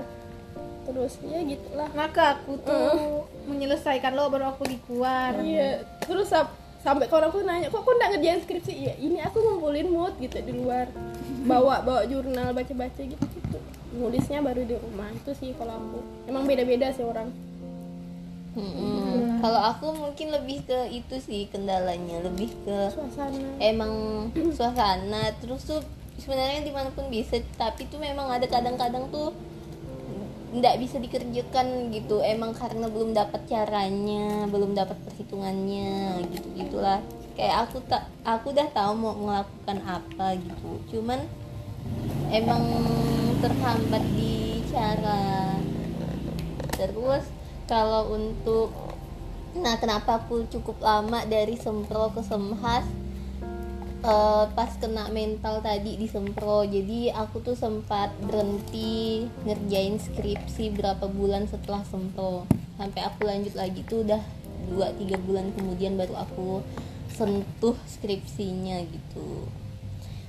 [0.83, 1.89] Terus ya gitulah.
[1.93, 2.91] Maka aku tuh
[3.45, 6.51] menyelesaikan lo baru aku di keluar iya terus sam-
[6.81, 8.73] sampai kawan aku nanya kok aku nggak ngerjain skripsi?
[8.75, 10.89] Ya ini aku ngumpulin mood gitu di luar.
[11.45, 13.59] Bawa bawa jurnal baca baca gitu gitu
[13.97, 15.99] nulisnya baru di rumah itu sih kalau aku.
[16.29, 17.33] Emang beda beda sih orang.
[18.57, 19.45] Mm-mm.
[19.45, 23.53] kalau aku mungkin lebih ke itu sih kendalanya lebih ke suasana.
[23.61, 23.93] emang
[24.33, 25.29] suasana.
[25.45, 25.85] Terus tuh
[26.17, 29.37] sebenarnya di mana pun bisa tapi tuh memang ada kadang-kadang tuh
[30.57, 32.25] nggak bisa dikerjakan gitu.
[32.25, 37.05] Emang karena belum dapat caranya belum dapat perhitungannya gitu gitulah
[37.37, 40.81] kayak aku tak aku udah tahu mau melakukan apa gitu.
[40.97, 41.21] Cuman
[42.31, 42.65] emang
[43.41, 45.57] terhambat di cara
[46.77, 47.25] terus.
[47.67, 48.71] Kalau untuk
[49.57, 52.87] nah kenapa aku cukup lama dari sempro ke semhas?
[54.07, 56.63] Eh, pas kena mental tadi di sempro.
[56.63, 62.47] Jadi aku tuh sempat berhenti ngerjain skripsi berapa bulan setelah sempro.
[62.79, 64.23] Sampai aku lanjut lagi tuh udah
[64.71, 66.63] dua tiga bulan kemudian baru aku
[67.17, 69.47] sentuh skripsinya gitu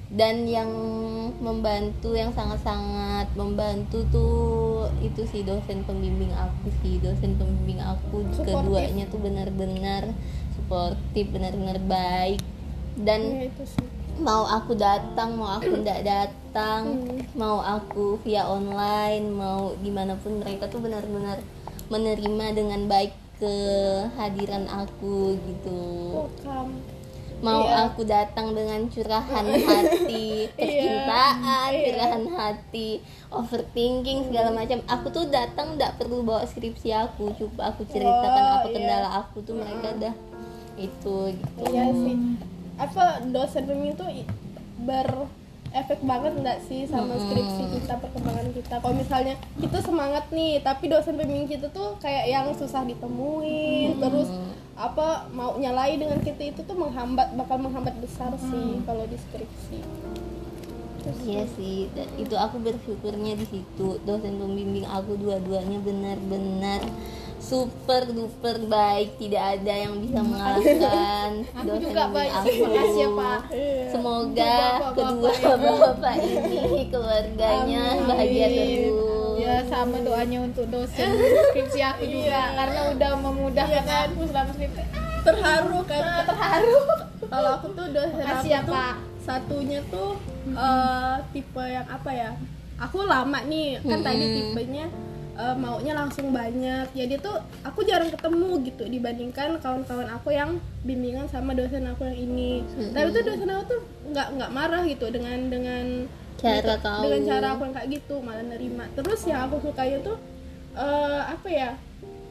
[0.07, 0.71] dan yang
[1.43, 6.95] membantu yang sangat-sangat membantu tuh itu sih dosen pembimbing aku sih.
[7.03, 8.55] Dosen pembimbing aku Suportif.
[8.55, 10.15] keduanya tuh benar-benar
[10.55, 12.39] suportif benar-benar baik.
[12.95, 13.83] Dan ya itu sih.
[14.23, 17.03] mau aku datang mau aku tidak datang
[17.35, 21.43] mau aku via online mau di mana pun mereka tuh benar-benar
[21.91, 23.11] menerima dengan baik
[23.43, 25.83] kehadiran aku gitu.
[26.15, 26.96] Welcome
[27.37, 27.85] mau Iya.
[27.87, 31.85] aku datang dengan curahan hati percintaan Iya.
[31.87, 32.89] curahan hati
[33.29, 38.53] overthinking segala macam aku tuh datang tidak perlu bawa skripsi aku coba aku ceritakan Oh,
[38.55, 38.73] apa iya.
[38.73, 40.15] kendala aku tuh mereka dah
[40.75, 42.15] itu gitu iya sih
[42.75, 44.29] apa dosen pembimbing tuh i-
[45.77, 48.81] berefek banget nggak sih sama skripsi kita perkembangan kita?
[48.81, 54.25] Kalau misalnya kita semangat nih tapi dosen pembimbing kita tuh kayak yang susah ditemuin terus
[54.73, 59.79] apa mau nyalai dengan kita itu tuh menghambat bakal menghambat besar sih kalau di skripsi.
[61.23, 64.01] Iya sih, da- itu aku bersyukurnya di situ.
[64.01, 66.81] Dosen pembimbing aku dua-duanya benar-benar
[67.37, 71.29] super duper baik, tidak ada yang bisa mengalahkan.
[71.57, 72.49] Aku juga, pembimbing aku.
[72.65, 73.39] Makasih ya, Pak.
[73.49, 73.83] Iya.
[73.87, 74.55] Semoga
[74.91, 79.37] kedua bapak ini keluarganya bahagia terus.
[79.37, 81.07] ya sama doanya untuk dosen.
[81.53, 82.41] Skripsi aku juga.
[82.53, 84.81] Karena udah memudahkan aku selama skripsi.
[85.23, 86.03] Terharu kan?
[86.25, 86.77] Terharu.
[87.27, 88.95] Kalau aku tuh dosen aku Makasih ya, tuh Pak.
[89.21, 90.11] satunya tuh
[90.47, 92.31] eh, tipe yang apa ya?
[92.77, 93.79] Aku lama nih.
[93.81, 94.35] Kan tadi Mm-mm.
[94.35, 94.85] tipenya
[95.37, 96.91] eh, maunya langsung banyak.
[96.97, 102.17] Jadi tuh aku jarang ketemu gitu dibandingkan kawan-kawan aku yang bimbingan sama dosen aku yang
[102.17, 102.65] ini.
[102.91, 105.85] Tapi tuh dosen aku tuh nggak nggak marah gitu dengan dengan
[106.37, 107.01] Cara gitu, kau.
[107.05, 108.85] dengan cara aku yang kayak gitu malah nerima.
[108.93, 110.17] Terus yang aku sukanya tuh
[110.77, 111.69] eh, apa ya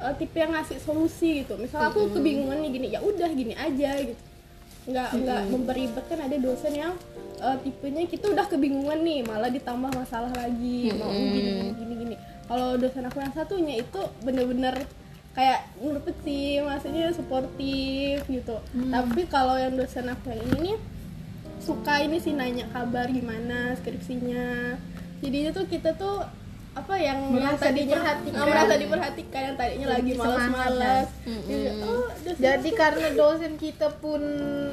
[0.02, 1.54] eh, tipe yang ngasih solusi gitu.
[1.58, 4.22] Misal aku kebingungan nih gini ya udah gini aja gitu.
[4.86, 6.94] Nggak nggak memperibetkan ada dosen yang
[7.42, 10.94] eh, tipenya kita udah kebingungan nih malah ditambah masalah lagi.
[10.94, 12.16] Mau gini gini gini gini
[12.46, 14.74] kalau dosen aku yang satunya itu bener-bener
[15.32, 18.56] kayak ngerti sih maksudnya suportif gitu
[18.88, 20.76] tapi kalau yang dosen aku yang ini nih
[21.58, 24.78] suka ini sih nanya kabar gimana skripsinya
[25.18, 26.24] jadinya tuh kita tuh
[26.72, 28.36] apa yang Merasa tadinya diperhatikan.
[28.36, 31.08] Ah, merasa diperhatikan yang tadinya lagi malas-malas.
[31.24, 32.04] Jadi, oh
[32.36, 34.20] jadi karena dosen kita pun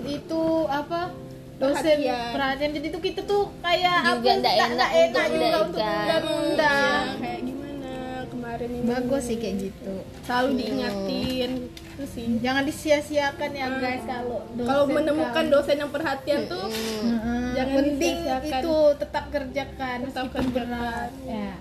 [0.04, 1.16] itu apa
[1.56, 2.32] dosen Perhatian.
[2.36, 6.22] perhatian jadi tuh kita tuh kayak Juga apa nggak- enak untuk enak juga untuk mendaikan.
[6.28, 7.63] undang Iya, kayak gimana
[8.54, 8.86] kemarin ini.
[8.86, 9.94] Bagus sih kayak gitu.
[10.24, 12.26] Selalu diingatin itu sih.
[12.38, 15.54] Jangan disia-siakan ya guys kalau dosen kalau menemukan kamu.
[15.54, 17.46] dosen yang perhatian tuh Heeh.
[17.56, 18.62] jangan penting disia-siakan.
[18.62, 21.12] itu tetap kerjakan Tetap berat.
[21.26, 21.52] Ya.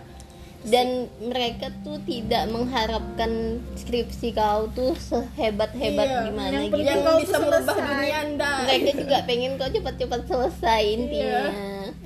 [0.62, 6.86] Dan mereka tuh tidak mengharapkan skripsi kau tuh sehebat-hebat Iya, gimana yang gitu.
[6.86, 8.52] yang kau bisa merubah dunia anda.
[8.70, 11.44] Mereka juga pengen kau cepat-cepat selesai intinya.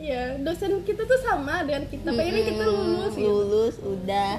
[0.01, 2.09] Iya, dosen kita tuh sama dengan kita.
[2.09, 3.29] Pengennya kita Mm-mm, lulus gitu.
[3.29, 4.33] Lulus udah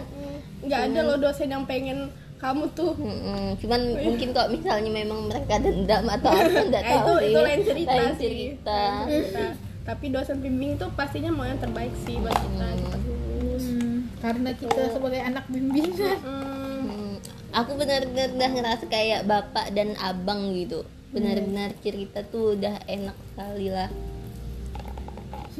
[0.60, 2.94] nggak ada loh dosen yang pengen kamu tuh.
[2.94, 3.58] Mm-mm.
[3.58, 7.28] cuman mungkin kok misalnya memang mereka dendam atau apa nggak Eh, tahu itu sih.
[7.28, 8.22] itu lain cerita Lain sih.
[8.22, 8.80] cerita.
[9.02, 9.46] Lain cerita.
[9.84, 14.50] tapi dosen bimbing tuh pastinya mau yang terbaik sih buat kita cepat lulus Hmm, karena
[14.54, 17.14] kita sebagai anak bimbingan Hmm, Hmm,
[17.52, 20.84] aku benar-benar udah ngerasa kayak bapak dan abang gitu.
[21.10, 23.88] Benar-benar cerita tuh udah enak sekali lah.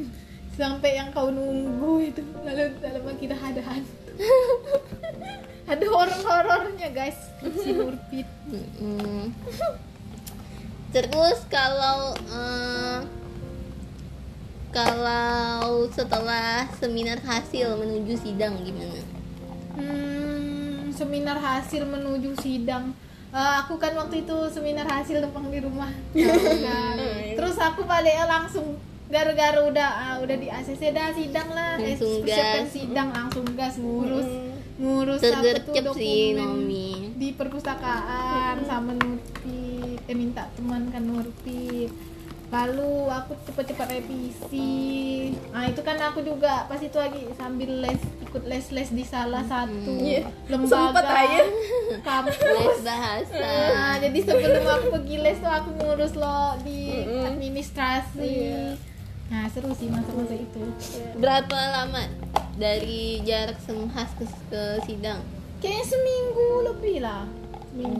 [0.54, 3.92] Sampai yang kau nunggu itu lalu dalam kita ada hantu
[5.70, 7.18] ada horor-horornya guys
[7.60, 8.28] si Nurpit
[10.90, 13.00] terus kalau eh,
[14.68, 19.18] kalau setelah seminar hasil menuju sidang gimana
[19.78, 22.90] Hmm, seminar hasil menuju sidang.
[23.30, 25.86] Eh, aku kan waktu itu seminar hasil numpang di rumah.
[26.66, 26.96] Kan.
[27.38, 28.74] Terus aku balik langsung
[29.08, 31.76] gara-gara udah ah, udah di ACC dah sidang lah.
[31.76, 32.70] Eh, Langsung persiapan gas.
[32.70, 34.28] sidang langsung gas ngurus
[34.78, 35.26] ngurus apa
[35.58, 41.90] tuh tergercep sih Nomi di perpustakaan sama Nurpit eh minta teman kan Nurpit
[42.48, 45.28] lalu aku cepet-cepet revisi.
[45.52, 49.92] Nah itu kan aku juga pas itu lagi sambil les ikut les-les di salah satu
[50.00, 50.24] Iya.
[50.48, 51.44] lembaga aja.
[52.00, 52.40] kampus.
[52.40, 53.36] Les bahasa.
[53.36, 58.16] Nah, jadi sebelum aku pergi les tuh aku ngurus lo di administrasi.
[58.16, 58.64] Iya.
[59.28, 60.60] Nah seru sih masa-masa itu.
[61.20, 62.00] Berapa lama
[62.56, 65.20] dari jarak semhas ke, ke sidang?
[65.60, 67.28] Kayaknya seminggu lebih lah.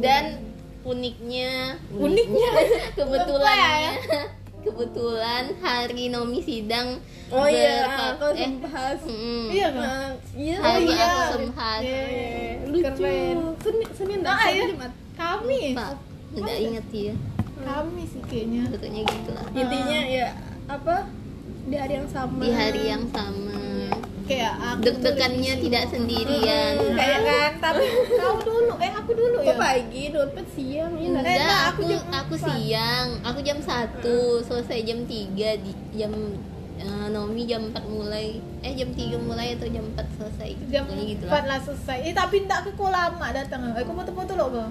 [0.01, 0.41] Dan
[0.89, 2.51] uniknya Uniknya?
[2.99, 3.93] kebetulannya
[4.65, 6.99] kebetulan hari Nomi sidang
[7.31, 9.87] oh iya aku eh, bahas mm, iya kan?
[9.87, 10.57] Nah, iya.
[10.59, 11.07] Hari iya.
[11.07, 12.91] aku semhas Eh, lucu.
[12.99, 13.39] Keren.
[13.63, 14.65] senin senin Ah, dah iya.
[14.67, 14.93] Jumat.
[15.15, 15.63] Kami.
[15.79, 15.93] Pak
[16.29, 17.15] nggak inget ya
[17.59, 18.63] kami sih kayaknya.
[18.71, 19.47] Pokoknya gitu lah.
[19.53, 20.29] Intinya ya
[20.69, 20.97] apa
[21.69, 23.57] di hari yang sama di hari yang sama
[24.25, 30.03] kayak aku deg-degannya tidak sendirian kayak kan tapi kau dulu eh aku dulu ya pagi
[30.09, 33.09] dompet siang ini Enggak, nah, aku aku jam aku siang.
[33.25, 34.05] Aku jam 1,
[34.45, 35.09] selesai jam 3
[35.59, 36.13] di jam
[36.77, 38.37] eh, Nomi jam 4 mulai.
[38.61, 40.49] Eh jam 3 mulai atau jam 4 selesai.
[40.69, 41.49] jam Pokoknya gitu empat lah.
[41.49, 44.71] lah selesai eh tapi ndak aku lama datang eh aku foto-foto lo kok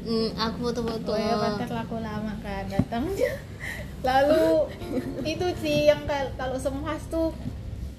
[0.00, 1.12] Hmm, aku foto-foto.
[1.12, 3.36] oh ya pantas lah aku lama kan datangnya
[4.00, 4.70] lalu
[5.22, 7.36] itu sih yang kal- kalau semhas tuh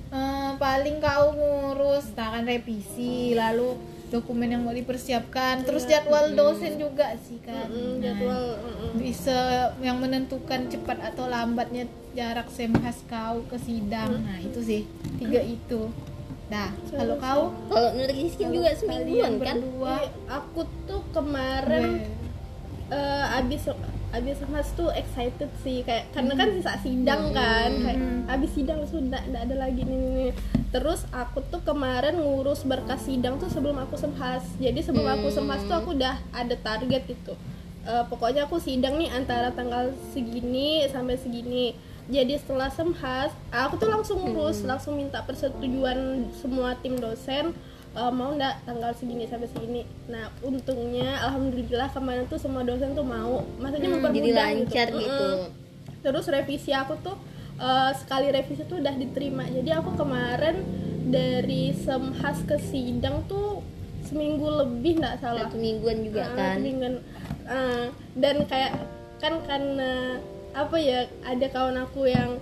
[0.09, 7.15] eh, paling kau ngurus tangan revisi lalu dokumen yang mau dipersiapkan terus jadwal dosen juga
[7.21, 9.39] sih kan Mm, Nah, jadwal mm, bisa
[9.79, 14.19] yang menentukan cepat atau lambatnya jarak semhas kau ke sidang.
[14.19, 14.81] Nah itu sih
[15.15, 15.87] tiga itu.
[16.49, 17.41] Dah kalau kau?
[17.71, 19.55] Kalau Nur Rizkin juga semingguan kan?
[19.55, 19.95] berdua?
[19.95, 22.03] Iya, aku tuh kemarin
[22.91, 23.71] eh, abis
[24.11, 29.23] abis mas tuh excited sih kayak karena kan sisa sidang kan kayak abis sidang sudah
[29.23, 30.31] tidak ada lagi nih, nih, nih.
[30.75, 34.43] terus aku tuh kemarin ngurus berkas sidang tuh sebelum aku semhas.
[34.59, 37.39] Jadi sebelum aku semhas tuh aku udah ada target gitu.
[37.81, 41.73] Eh, pokoknya aku sidang nih antara tanggal segini sampai segini.
[42.11, 47.55] Jadi setelah semhas aku tuh langsung ngurus langsung minta persetujuan semua tim dosen
[47.91, 53.03] eh, mau nggak tanggal segini sampai segini nah untungnya alhamdulillah kemarin tuh semua dosen tuh
[53.03, 55.01] mau maksudnya mempermudah Jadi lancar Mm-mm.
[55.01, 55.29] gitu.
[56.01, 57.15] terus revisi aku tuh
[57.57, 60.63] eh, sekali revisi tuh udah diterima jadi aku kemarin
[61.07, 63.59] dari semhas ke sidang tuh
[64.01, 66.57] seminggu lebih nggak salah Satu mingguan juga Ah, kan.
[66.59, 66.93] dengan
[67.45, 68.71] ah, dan kayak
[69.17, 70.17] kan karena
[70.51, 72.35] apa ya ada kawan aku yang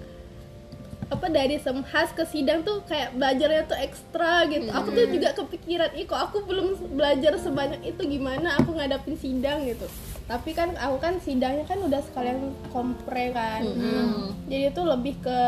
[1.10, 4.70] apa dari semhas ke sidang tuh kayak belajarnya tuh ekstra gitu.
[4.70, 9.66] Aku tuh juga kepikiran, ih kok aku belum belajar sebanyak itu gimana aku ngadapin sidang
[9.66, 9.90] gitu.
[10.30, 13.66] Tapi kan aku kan sidangnya kan udah sekalian kompre kan.
[13.66, 14.38] Mm-mm.
[14.46, 15.40] Jadi itu lebih ke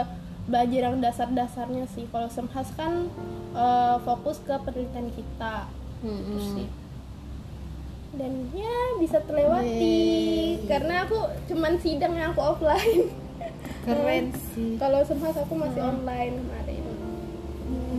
[0.50, 3.06] belajar yang dasar-dasarnya sih kalau semhas kan
[3.54, 5.70] eh, fokus ke penelitian kita
[6.02, 6.26] Mm-mm.
[6.34, 6.68] Terus sih.
[8.12, 10.68] dan ya bisa terlewati Yeay.
[10.68, 11.16] karena aku
[11.48, 13.08] cuman sidang yang aku offline
[13.82, 14.76] keren sih.
[14.76, 16.84] Kalau semhas aku masih online kemarin.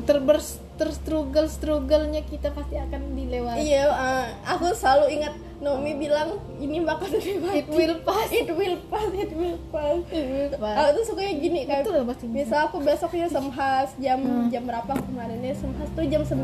[0.03, 3.63] Terbers terstruggle strugglenya kita pasti akan dilewati.
[3.63, 5.31] Iya eh, aku selalu ingat
[5.63, 8.29] Nomi bilang ini bakal terlewati it will pass.
[8.29, 10.03] It will pass it will pass.
[10.11, 10.75] It will pass.
[10.77, 12.25] aku tuh sukanya gini Betul pasti.
[12.27, 14.51] misal aku besoknya semhas jam Hmm.
[14.51, 15.55] jam berapa kemarinnya?
[15.55, 16.43] Semhas tuh jam 9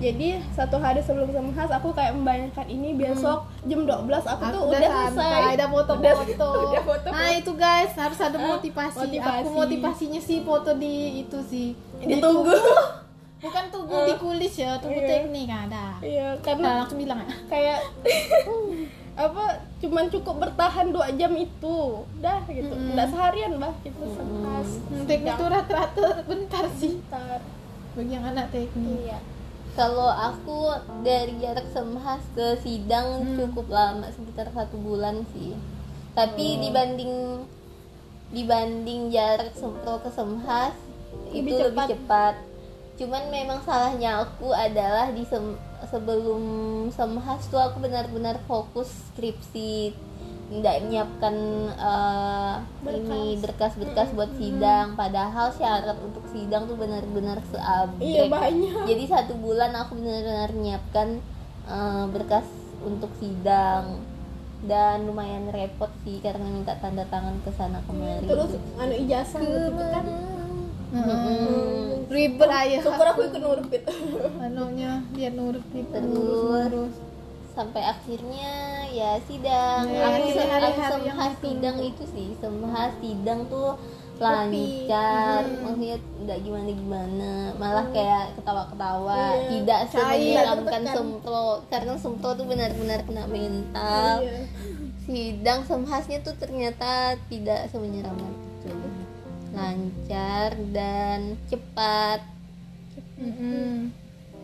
[0.00, 4.80] jadi satu hari sebelum semhas aku kayak membayangkan ini besok jam 12 aku, tuh udah,
[4.80, 6.48] selesai udah foto-foto.
[6.66, 7.12] udah foto-foto.
[7.12, 8.96] Nah itu guys harus ada motivasi.
[8.98, 9.38] motivasi.
[9.38, 11.76] Aku motivasinya sih foto di itu sih.
[12.00, 12.48] Di Ditunggu.
[12.48, 12.64] tubuh.
[13.40, 15.08] Bukan tunggu di kulis ya, tunggu Iya.
[15.10, 15.96] teknik ada.
[16.02, 17.32] iya Nah, karena langsung bilang ya.
[17.46, 17.78] kayak
[19.18, 19.44] apa
[19.78, 21.76] cuman cukup bertahan dua jam itu
[22.14, 22.92] udah gitu Mm-mm.
[22.92, 27.40] nggak seharian bah gitu semhas Hmm, teknik itu rata-rata bentar sih Bentar.
[27.92, 28.96] bagi yang anak teknik.
[29.02, 29.18] iya
[29.70, 33.36] Kalau aku dari jarak semhas ke sidang Hmm.
[33.38, 35.54] cukup lama sekitar satu bulan sih.
[36.12, 36.60] Tapi Oh.
[36.60, 37.12] dibanding
[38.30, 40.74] dibanding jarak sempro ke semhas
[41.30, 41.88] Lebih itu lebih cepat.
[41.90, 42.34] cepat.
[42.94, 46.42] Cuman memang salahnya aku adalah di sem- sebelum
[46.90, 49.96] semhas tuh aku benar-benar fokus skripsi
[50.50, 51.34] tidak menyiapkan
[51.78, 52.54] eh,
[52.90, 54.98] ini berkas-berkas buat sidang.
[54.98, 58.84] Padahal syarat untuk sidang tuh benar-benar seabrek iya banyak.
[58.90, 61.22] Jadi satu bulan aku benar-benar menyiapkan
[61.70, 62.46] eh, berkas
[62.82, 64.02] untuk sidang.
[64.60, 68.28] Dan lumayan repot sih karena minta tanda tangan ke sana kemari.
[68.28, 70.04] Terus anu ijazah gitu kan?
[70.90, 72.10] Mm-mm.
[72.10, 72.82] Ribet ayah.
[72.82, 73.86] syukur aku ikut nurbit
[74.42, 75.94] Anunya dia nurut gitu.
[75.94, 76.94] terus
[77.60, 78.52] sampai akhirnya
[78.88, 79.84] ya sidang.
[79.86, 83.76] Ya, aku se- aku semhas sidang itu sih semhas sidang tuh
[84.20, 85.60] lancar Hmm.
[85.64, 89.48] maksudnya nggak gimana gimana malah kayak ketawa-ketawa Iya.
[89.50, 94.20] tidak Cair, semenyeramkan sempro karena sempro tuh benar-benar kena mental.
[94.20, 94.40] Iya.
[95.00, 98.30] sidang semhasnya tuh ternyata tidak semenyeramkan
[98.60, 98.70] itu.
[99.50, 102.20] Lancar dan cepat.
[103.16, 103.90] Mm-mm.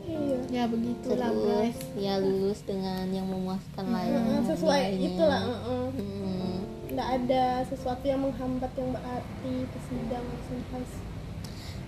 [0.07, 1.79] Iya Ya begitulah terus guys.
[1.95, 5.07] ya lulus dengan yang memuaskan lah ya sesuai nilainya.
[5.11, 5.87] itulah heeh.
[5.93, 6.57] Hmm.
[6.89, 10.91] nggak ada sesuatu yang menghambat yang berarti ke sidang semhas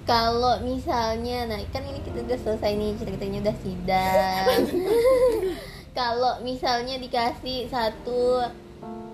[0.05, 4.61] kalau misalnya nah kan ini kita udah selesai nih ceritanya udah sidang
[5.99, 8.43] kalau misalnya dikasih satu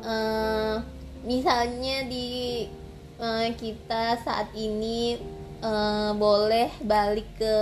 [0.02, 0.76] eh,
[1.22, 2.66] misalnya di
[3.16, 5.18] eh, kita saat ini
[5.64, 7.56] eh, boleh balik ke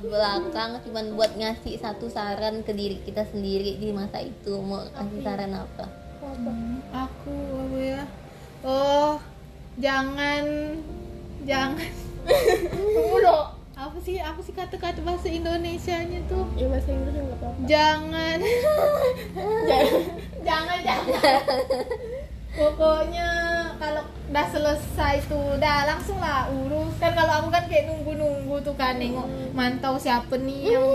[0.00, 4.56] belakang cuman buat ngasih satu saran ke diri kita sendiri di masa itu.
[4.56, 5.86] Mau kasih saran apa?
[6.22, 7.36] Hmm, aku
[7.68, 8.02] apa ya?
[8.64, 9.14] Oh,
[9.76, 10.44] jangan
[11.44, 11.90] jangan.
[13.12, 13.60] Ulo.
[13.72, 16.46] apa sih apa sih kata-kata bahasa Indonesianya tuh?
[16.54, 17.60] Ya bahasa Inggris nggak apa-apa.
[17.66, 18.38] Jangan.
[18.38, 19.86] Jangan.
[20.46, 21.18] jangan jangan
[22.52, 23.28] pokoknya
[23.80, 26.92] kalau udah selesai tuh udah langsung lah urus.
[27.00, 30.88] Kan kalau aku kan kayak nunggu-nunggu tuh kan nengok mantau siapa nih yang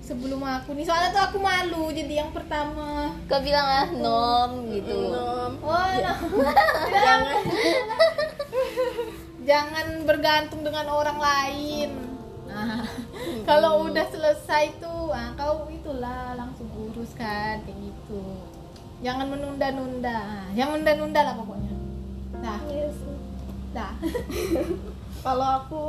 [0.00, 0.84] sebelum aku nih.
[0.88, 3.12] Soalnya tuh aku malu jadi yang pertama.
[3.28, 4.96] Kau bilang ah nom gitu.
[5.12, 5.52] Nom.
[5.68, 6.14] oh no.
[6.92, 7.42] jangan.
[9.48, 11.88] Jangan bergantung dengan orang lain.
[12.52, 12.84] Nah,
[13.48, 18.47] kalau udah selesai tuh ah, kau itulah langsung urus kan kayak gitu
[19.04, 20.18] jangan menunda-nunda.
[20.54, 21.72] Jangan menunda-nunda lah pokoknya.
[22.38, 23.14] Dah Iya sih.
[23.68, 23.92] dah
[25.26, 25.84] kalau aku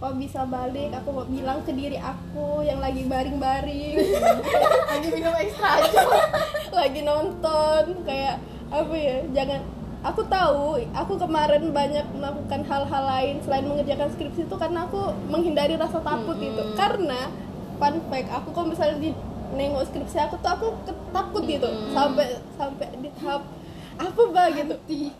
[0.00, 4.00] kalau bisa balik aku mau bilang ke diri aku yang lagi baring-baring.
[4.90, 5.78] Lagi minum ekstra.
[5.78, 6.02] Aja
[6.80, 8.40] lagi nonton kayak
[8.70, 9.60] apa ya jangan
[10.00, 15.76] aku tahu aku kemarin banyak melakukan hal-hal lain selain mengerjakan skripsi itu karena aku menghindari
[15.76, 17.28] rasa takut itu karena
[17.76, 19.10] fun fact aku kalau misalnya di
[19.54, 21.68] nengok skripsi aku tuh aku ketakut gitu.
[21.92, 23.42] Sampai sampai di tahap
[24.00, 24.74] apa bah gitu.
[24.74, 25.12] Anti.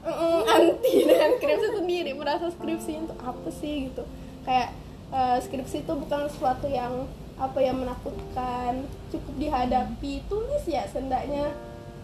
[0.49, 0.95] Anti.
[1.09, 4.03] Dengan skripsi sendiri merasa skripsi itu apa sih gitu.
[4.47, 4.73] Kayak
[5.13, 7.05] eh, skripsi itu bukan sesuatu yang
[7.37, 8.89] apa yang menakutkan.
[9.13, 11.53] Cukup dihadapi tulis ya sendaknya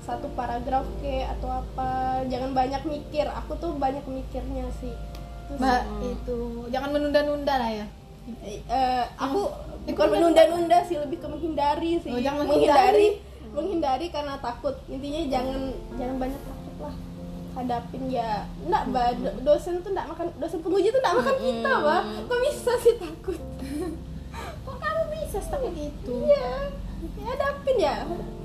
[0.05, 2.23] satu paragraf ke atau apa.
[2.29, 3.27] Jangan banyak mikir.
[3.45, 4.93] Aku tuh banyak mikirnya sih.
[5.47, 6.41] Terus, mbak itu.
[6.75, 7.87] Jangan menunda-nunda lah ya.
[8.67, 9.47] Eh, aku
[9.87, 12.11] bukan menunda-nunda sih lebih ke menghindari sih.
[12.11, 13.23] Oh, jangan menghindari.
[13.51, 14.07] menghindari.
[14.11, 14.75] Karena takut.
[14.87, 15.61] Intinya jangan
[15.95, 16.95] jangan banyak takut lah.
[17.55, 21.73] Hadapin ya enggak bah do- dosen tuh enggak makan dosen penguji tuh enggak makan kita
[21.81, 23.39] bah kok bisa sih takut?
[24.37, 26.69] Kok kamu bisa setakut itu iya.
[27.17, 27.97] Ya hadapin ya.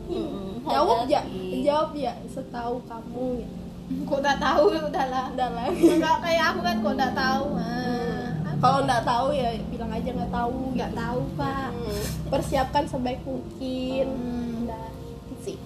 [0.08, 1.20] Mm-mm, jawab ya.
[1.60, 3.56] Jawab ya setahu kamu gitu.
[4.08, 4.64] Kok udah tahu?
[4.88, 5.68] Udahlah udah lah.
[5.68, 7.46] Nggak kayak aku kan kok udah tahu.
[7.60, 8.28] Ah,
[8.62, 11.70] kalau nggak tahu ya bilang aja nggak tahu nggak tahu pak.
[11.74, 14.06] Hmm, persiapkan sebaik mungkin.
[14.06, 14.70] Hmm.
[14.70, 14.86] udah
[15.42, 15.58] sih.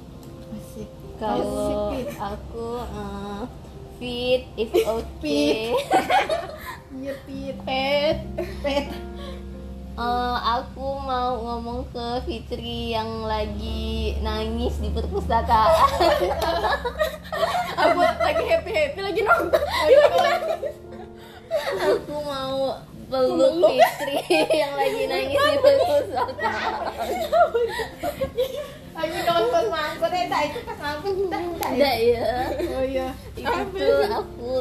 [0.56, 0.89] Asik.
[1.20, 2.08] Kalau Fit.
[2.16, 3.41] aku eh,
[4.00, 5.76] fit if okay.
[6.96, 8.18] Iya pit pet.
[8.64, 8.88] Pet.
[9.96, 15.72] Eh, aku mau ngomong ke Fitri yang lagi nangis di perpustakaan.
[17.76, 19.64] Aku lagi happy happy lagi nonton
[21.76, 26.74] aku mau peluk Fitri yang lagi nangis di perpustakaan
[28.96, 31.70] lagi nonton mangkok eh tak itu pas mangkok tak tak.
[31.76, 33.08] Enggak ya oh iya.
[33.36, 34.52] Itu tuh aku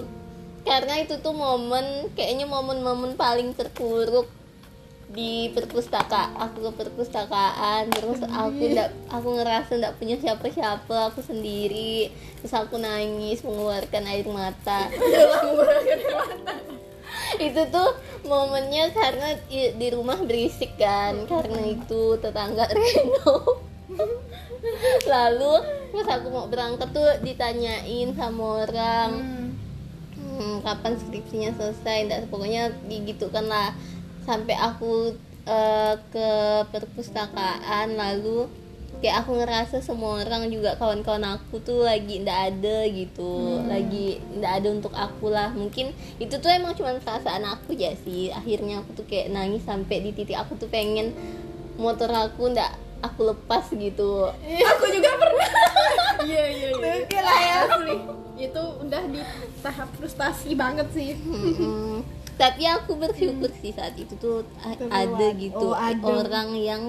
[0.65, 4.29] karena itu tuh momen kayaknya momen-momen paling terpuruk
[5.15, 12.11] di perpustakaan aku ke perpustakaan terus aku ndak aku ngerasa ndak punya siapa-siapa aku sendiri.
[12.43, 14.91] Terus aku nangis mengeluarkan air mata.
[17.39, 17.91] Itu tuh
[18.27, 23.39] momennya karena di rumah berisik kan karena itu tetangga Reno.
[25.07, 25.55] Lalu
[25.95, 29.11] pas aku mau berangkat tuh ditanyain sama orang.
[29.15, 29.51] Hmm.
[30.35, 33.71] hmm, kapan skripsinya selesai ndak pokoknya digitukan lah
[34.25, 35.13] sampai aku
[35.45, 36.29] eh, ke
[36.73, 38.49] perpustakaan lalu
[39.05, 43.61] kayak aku ngerasa semua orang juga kawan-kawan aku tuh lagi ndak ada gitu.
[43.69, 45.53] Lagi ndak ada untuk aku lah.
[45.53, 48.33] Mungkin itu tuh emang cuma perasaan aku ya sih.
[48.33, 51.13] Akhirnya aku tuh kayak nangis sampai di titik aku tuh pengen
[51.77, 54.33] motor aku ndak aku lepas gitu.
[54.73, 55.51] Aku juga pernah.
[56.25, 57.21] Iya iya iya.
[57.21, 57.97] Lah ya asli.
[58.49, 59.21] Itu udah di
[59.61, 61.13] tahap frustasi banget sih.
[62.35, 64.91] Tapi aku bersyukur sih saat itu tuh Terlewat.
[64.91, 66.03] ada gitu Oh, ada.
[66.03, 66.83] orang yang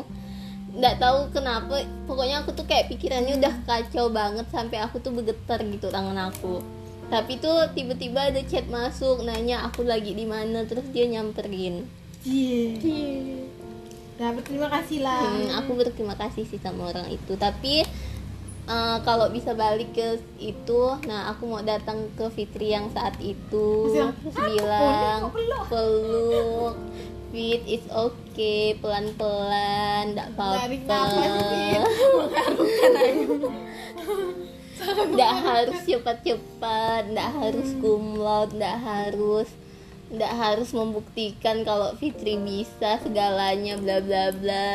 [0.72, 5.62] nggak tahu kenapa pokoknya aku tuh kayak pikirannya udah kacau banget sampai aku tuh bergetar
[5.62, 6.60] gitu tangan aku
[7.06, 11.86] tapi tuh tiba-tiba ada chat masuk nanya aku lagi di mana terus dia nyamperin
[12.22, 13.46] iya Iya.
[14.16, 17.84] Nah, berterima kasih lah Hmm, aku berterima kasih sih sama orang itu tapi
[18.66, 23.90] eh, kalau bisa balik ke itu nah aku mau datang ke Fitri yang saat itu.
[23.90, 25.22] Terus yang, terus "Ah, bilang
[25.70, 26.76] peluk,
[27.32, 28.78] Fit is okay.
[30.64, 31.14] Tarik nafas,
[31.52, 31.82] Fit.
[34.86, 39.50] apa-apa nggak harus cepat-cepat nggak harus cum laude nggak harus
[40.06, 44.70] nggak harus membuktikan kalau Fitri bisa segalanya bla bla bla.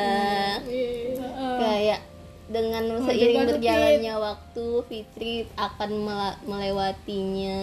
[0.66, 1.16] Iya.
[1.60, 2.00] kayak
[2.50, 5.90] dengan seiring berjalannya waktu Fitri akan
[6.42, 7.62] melewatinya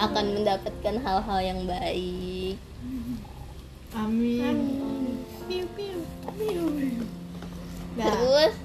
[0.00, 2.56] akan mendapatkan hal-hal yang baik.
[3.94, 4.56] Amin.
[5.46, 6.00] Piu piu
[6.34, 6.64] piu.
[7.94, 8.56] Nah, terus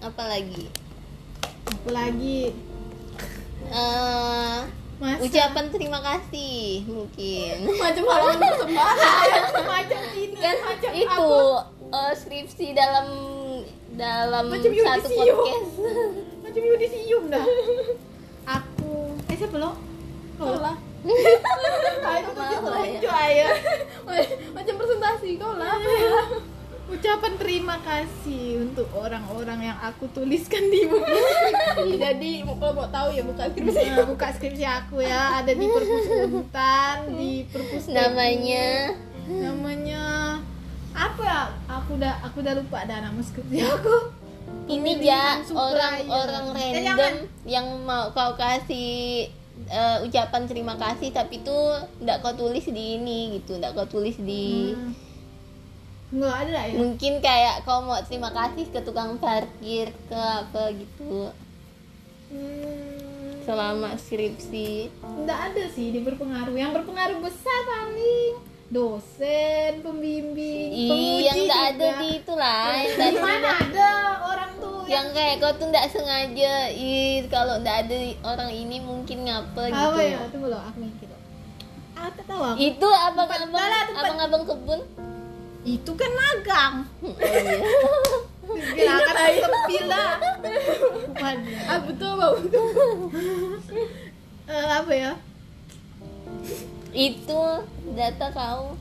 [0.00, 0.72] apa lagi?
[1.70, 2.56] Aku lagi?
[4.96, 5.20] Masa?
[5.20, 7.68] ucapan terima kasih mungkin.
[7.84, 8.38] Macam persembahan
[9.76, 11.28] macam ini kan macam itu
[11.92, 13.06] eh, skripsi dalam
[13.96, 14.76] dalam Macam satu
[15.08, 15.36] yudisium.
[15.36, 15.72] podcast.
[16.44, 17.46] Macam yudisium dah.
[18.46, 18.92] Aku.
[19.26, 19.72] Eh siapa lo?
[20.36, 20.76] Kau lah.
[21.06, 22.98] ayo Mau lah ya.
[22.98, 23.46] tunjuk ayo
[24.58, 25.78] macam presentasi kau lah.
[26.86, 31.14] Ucapan terima kasih untuk orang-orang yang aku tuliskan di buku.
[31.94, 33.86] Jadi kalau mau tahu ya bukan skripsi.
[33.86, 35.42] Nah, buka skripsi aku ya.
[35.42, 38.94] Ada di perpus Untan di perpus namanya?
[39.26, 40.04] Namanya
[40.96, 41.42] apa ya?
[41.68, 43.96] Aku udah aku udah lupa ada nama skripsi aku.
[44.66, 47.14] Ini Pemilihan ya orang-orang random
[47.46, 49.26] yang mau kau kasih
[49.66, 54.14] eh, ucapan terima kasih tapi tuh nggak kau tulis di ini gitu nggak kau tulis
[54.18, 54.94] di Hmm.
[56.06, 56.74] nggak ada ya?
[56.78, 61.34] Mungkin kayak kau mau terima kasih ke tukang parkir ke apa gitu.
[62.30, 64.90] Hmm, selama skripsi.
[65.02, 66.54] Nggak ada sih di berpengaruh.
[66.54, 68.05] Yang berpengaruh besar paling
[68.66, 73.90] dosen pembimbing Ih, yang penguji nggak ada di itu lah yang mana ada
[74.26, 77.96] orang tuh yang kayak kau tuh nggak sengaja ih kalau nggak ada
[78.26, 79.86] orang ini mungkin ngapa gitu.
[79.90, 80.18] apa ya?
[80.30, 81.20] Tunggu loh aku mikir loh.
[81.96, 83.50] Tak tahu aku itu abang-abang
[83.98, 84.80] abang-abang kebun?
[85.66, 86.74] Itu kan magang.
[88.46, 88.94] Oh, iya.
[88.94, 90.10] silakan sepi lah
[91.10, 91.36] bukan
[91.66, 92.38] ah betul bau
[94.46, 95.12] Eh, apa ya
[96.96, 97.42] itu
[97.92, 98.72] data kau.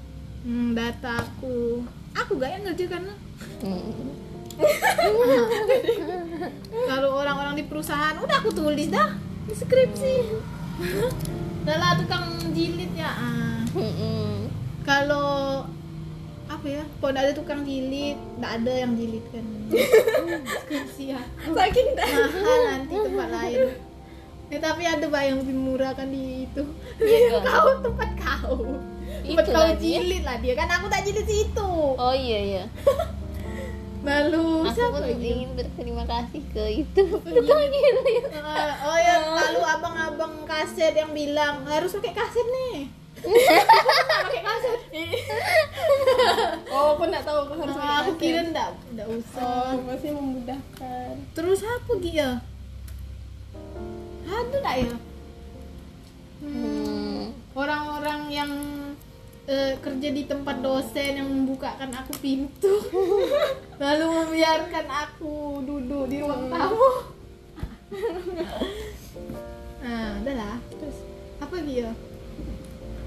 [0.47, 1.83] Hmm, data aku.
[2.15, 3.17] Aku gak yang ngerjakan lah.
[3.59, 4.15] Hmm.
[6.89, 9.11] kalau orang-orang di perusahaan udah aku tulis dah
[9.43, 10.15] di skripsi.
[11.67, 13.11] Udah lah tukang jilid ya.
[13.11, 13.59] Ah.
[14.87, 15.67] Kalau
[16.45, 19.45] apa ya kalau ada tukang jilid nggak ada yang jilid kan
[20.61, 23.59] skripsi ya saking mahal nanti tempat lain
[24.47, 26.63] Eh, tapi ada pak yang lebih murah kan di itu.
[26.97, 27.43] Iya kan?
[27.51, 28.57] kau tempat kau.
[29.21, 31.71] Tempat kau jilid lah dia kan aku tak jilid situ.
[31.95, 32.63] oh iya iya
[34.05, 35.25] Lalu aku siapa pun lagi?
[35.25, 37.95] ingin berterima kasih ke itu tukang jilid
[38.29, 42.85] Eh, oh ya lalu abang-abang kaset yang bilang harus pakai kaset nih.
[44.21, 44.79] pakai kaset.
[46.69, 49.73] oh aku nggak tahu aku harus pakai Ah, aku kira enggak enggak usah.
[49.73, 52.29] oh masih memudahkan Terus apa Gia?
[54.25, 54.95] Ada tak ya?
[56.41, 57.21] hmm.
[57.55, 58.51] Orang-orang yang
[59.47, 62.81] eh, kerja di tempat dosen yang membukakan aku pintu.
[63.83, 66.89] Lalu membiarkan aku duduk di ruang tamu.
[69.85, 70.57] Nah udah lah.
[70.73, 70.97] Terus
[71.39, 71.91] apa lagi ya?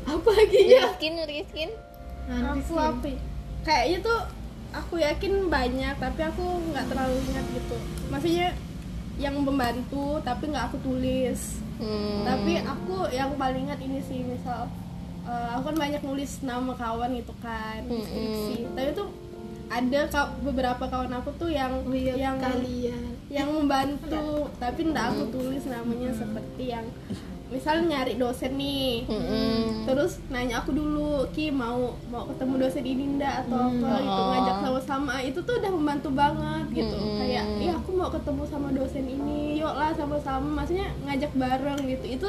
[0.08, 0.82] Apa lagi ya?
[0.88, 1.70] Rizkin Rizkin
[2.28, 3.20] nanti aku sih apa ya?
[3.64, 4.20] kayaknya tuh
[4.68, 7.76] aku yakin banyak tapi aku nggak terlalu ingat gitu.
[8.12, 8.48] Maksudnya
[9.18, 11.58] yang membantu tapi nggak aku tulis.
[11.78, 12.26] Hmm.
[12.26, 14.66] tapi aku yang paling ingat ini sih misal
[15.22, 19.08] eh, aku kan banyak nulis nama kawan gitu kan di skripsi tapi tuh
[19.68, 23.14] ada ka- beberapa kawan aku tuh yang oh iya yang kalian.
[23.30, 24.18] yang membantu
[24.58, 26.86] tapi nggak aku tulis namanya seperti yang
[27.48, 29.08] misal nyari dosen nih.
[29.08, 29.88] Mm-mm.
[29.88, 33.44] terus nanya aku dulu ki mau mau ketemu dosen ini ndak?
[33.44, 34.28] Atau apa gitu Oh.
[34.30, 35.14] ngajak sama-sama.
[35.20, 36.96] Itu tuh udah membantu banget gitu.
[36.96, 37.18] Mm-mm.
[37.18, 39.56] kayak iya aku mau ketemu sama dosen ini.
[39.56, 40.62] Yuk lah sama-sama.
[40.62, 42.04] Maksudnya ngajak bareng gitu.
[42.06, 42.28] Itu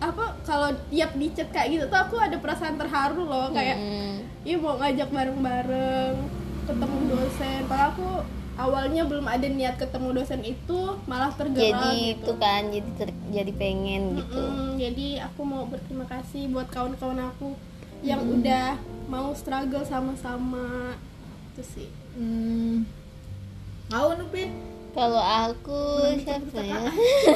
[0.00, 3.50] apa kalau tiap di chat kayak gitu tuh aku ada perasaan terharu loh.
[3.50, 4.14] Kayak Mm-mm.
[4.42, 6.14] iya mau ngajak bareng-bareng
[6.64, 7.60] ketemu dosen.
[7.66, 8.08] Padahal aku
[8.54, 10.80] awalnya belum ada niat ketemu dosen itu
[11.10, 12.14] malah tergerak jadi gitu.
[12.14, 14.42] itu kan jadi ter- jadi pengen gitu.
[14.42, 17.58] Mm, jadi aku mau berterima kasih buat kawan-kawan aku
[18.04, 18.78] yang udah
[19.10, 20.94] mau struggle sama-sama.
[21.54, 21.90] Itu sih.
[22.14, 22.86] Hmm.
[23.90, 24.48] kau nupin
[24.94, 26.86] kalau aku siapa ya?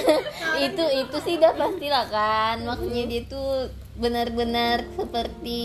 [0.70, 2.62] itu itu sih udah pastilah kan.
[2.62, 3.66] Maksudnya dia tuh
[3.98, 5.60] benar-benar seperti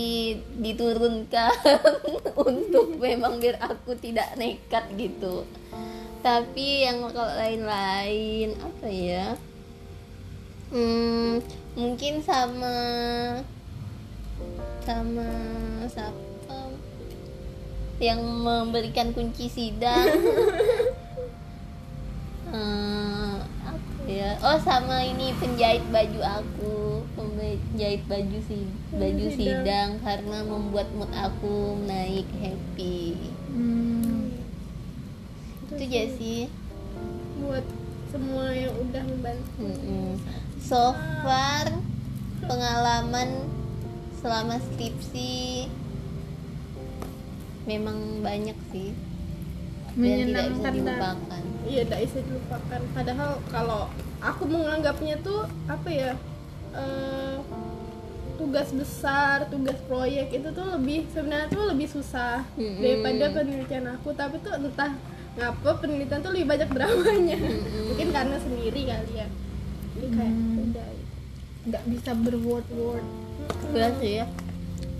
[0.58, 1.54] diturunkan
[2.50, 5.46] untuk memang biar aku tidak nekat gitu.
[6.18, 9.26] Tapi yang kalau lain-lain apa ya?
[10.74, 11.38] Hmm,
[11.78, 12.74] mungkin sama
[14.82, 15.30] sama
[15.86, 16.58] siapa?
[18.02, 20.10] Yang memberikan kunci sidang.
[22.54, 23.34] Eh,
[23.66, 24.38] apa ya?
[24.38, 26.83] Oh sama ini penjahit baju aku
[27.74, 29.34] penjahit baju si baju sidang.
[29.34, 33.18] sidang karena membuat mood aku naik happy
[33.50, 34.30] hmm.
[35.66, 36.46] itu aja sih
[37.42, 37.66] buat
[38.14, 40.22] semua yang udah membantu Mm-mm.
[40.62, 40.94] so
[41.26, 41.66] far
[42.46, 43.42] pengalaman
[44.22, 45.66] selama skripsi
[47.66, 48.94] memang banyak sih
[49.98, 53.90] dan tidak bisa dilupakan iya tidak bisa dilupakan padahal kalau
[54.22, 56.14] aku menganggapnya tuh apa ya
[56.78, 57.36] eh,
[58.34, 62.80] tugas besar tugas proyek itu tuh lebih sebenarnya tuh lebih susah Mm-mm.
[62.80, 64.10] daripada penelitian aku.
[64.12, 64.92] Tapi tuh entah
[65.34, 67.38] ngapa penelitian tuh lebih banyak dramanya.
[67.90, 69.26] Mungkin karena sendiri kali ya.
[69.94, 70.64] Jadi kayak Hmm.
[70.70, 70.88] udah
[71.64, 73.06] nggak bisa berword word
[73.72, 74.26] Berat sih ya.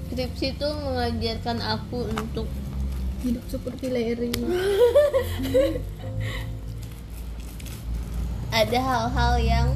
[0.09, 2.47] Skripsi itu mengajarkan aku untuk
[3.21, 4.31] hidup seperti Larry.
[8.55, 9.67] Ada hal-hal yang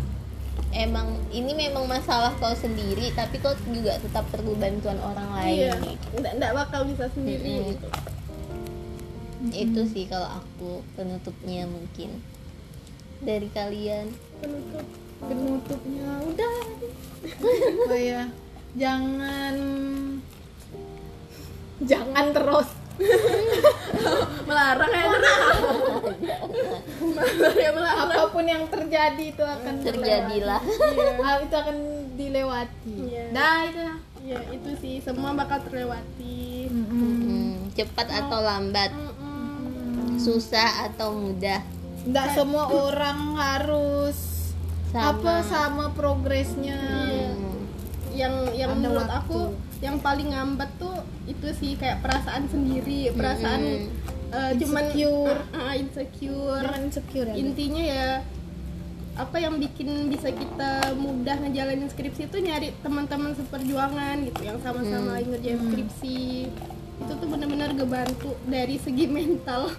[0.77, 5.75] emang ini memang masalah kau sendiri tapi kau juga tetap perlu bantuan orang lain iya.
[6.19, 7.69] nggak nggak bakal bisa sendiri Mm-mm.
[7.73, 7.89] gitu.
[9.55, 12.19] Itu sih kalau aku penutupnya mungkin.
[13.23, 14.11] Dari kalian.
[14.43, 14.87] Penutup
[15.19, 16.59] penutupnya udah.
[17.91, 18.31] Oh ya
[18.79, 19.57] jangan.
[21.83, 22.69] Jangan terus.
[24.49, 25.51] Melarang ya melarang
[26.19, 26.37] ya.
[26.99, 27.58] melarang
[28.39, 30.63] apa pun yang terjadi itu akan terjadilah.
[30.63, 31.19] Terlewati.
[31.27, 31.77] Ah, itu akan
[32.15, 32.95] dilewati.
[33.11, 33.25] Iya.
[33.35, 33.83] dah itu.
[34.23, 34.95] Ya itu sih.
[35.03, 36.71] Semua bakal terlewati.
[36.71, 38.95] Hmm, cepat atau lambat?
[38.95, 40.23] Mm-mm.
[40.23, 41.67] susah atau mudah?
[42.07, 44.19] Nggak semua orang harus
[44.95, 45.19] sama.
[45.19, 46.79] apa sama progresnya.
[46.79, 47.67] Hmm,
[48.15, 49.19] yang yang Ada menurut waktu.
[49.19, 49.41] aku
[49.83, 50.95] yang paling ngambat tuh
[51.27, 54.18] itu sih kayak perasaan sendiri perasaan Mm-mm.
[54.29, 55.39] Eh, cuman Insecure.
[55.51, 56.63] Ah, ah, insecure.
[56.65, 58.09] Jangan insecure ya intinya ya
[59.19, 65.19] apa yang bikin bisa kita mudah ngejalanin skripsi itu nyari teman-teman seperjuangan gitu yang sama-sama
[65.19, 66.21] lagi ngerjain skripsi.
[67.03, 69.75] Itu tuh benar-benar ngebantu dari segi mental.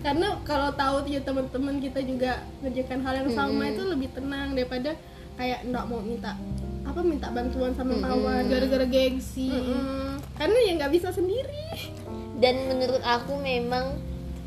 [0.00, 4.96] Karena kalau tahu ya teman-teman kita juga ngerjakan hal yang sama itu lebih tenang daripada
[5.36, 6.36] kayak nggak mau minta
[6.80, 9.52] apa minta bantuan sama kawan gara-gara gengsi.
[9.52, 10.16] Mm-mm.
[10.40, 11.92] karena ya nggak bisa sendiri
[12.40, 13.94] dan menurut aku memang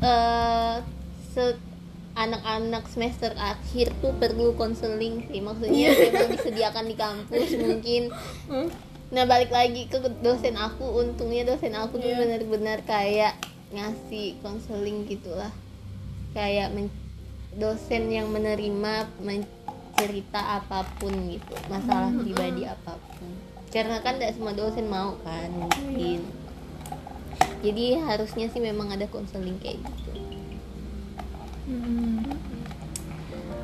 [0.00, 0.76] eh,
[1.30, 1.62] se-
[2.14, 5.40] anak-anak semester akhir tuh perlu konseling sih.
[5.40, 5.90] Maksudnya Iya.
[6.08, 8.02] memang disediakan di kampus mungkin.
[9.10, 10.84] Nah balik lagi ke dosen aku.
[10.96, 12.18] Untungnya dosen aku tuh Iya.
[12.20, 13.34] benar-benar kayak
[13.70, 15.50] ngasih konseling gitulah.
[16.30, 16.94] Kayak men-
[17.52, 21.54] dosen yang menerima mencerita apa pun gitu.
[21.66, 23.30] Masalah pribadi apa pun.
[23.70, 26.22] Karena kan tidak semua dosen mau kan mungkin
[27.60, 30.10] jadi harusnya sih memang ada konseling kayak gitu.
[31.64, 32.20] Hmm.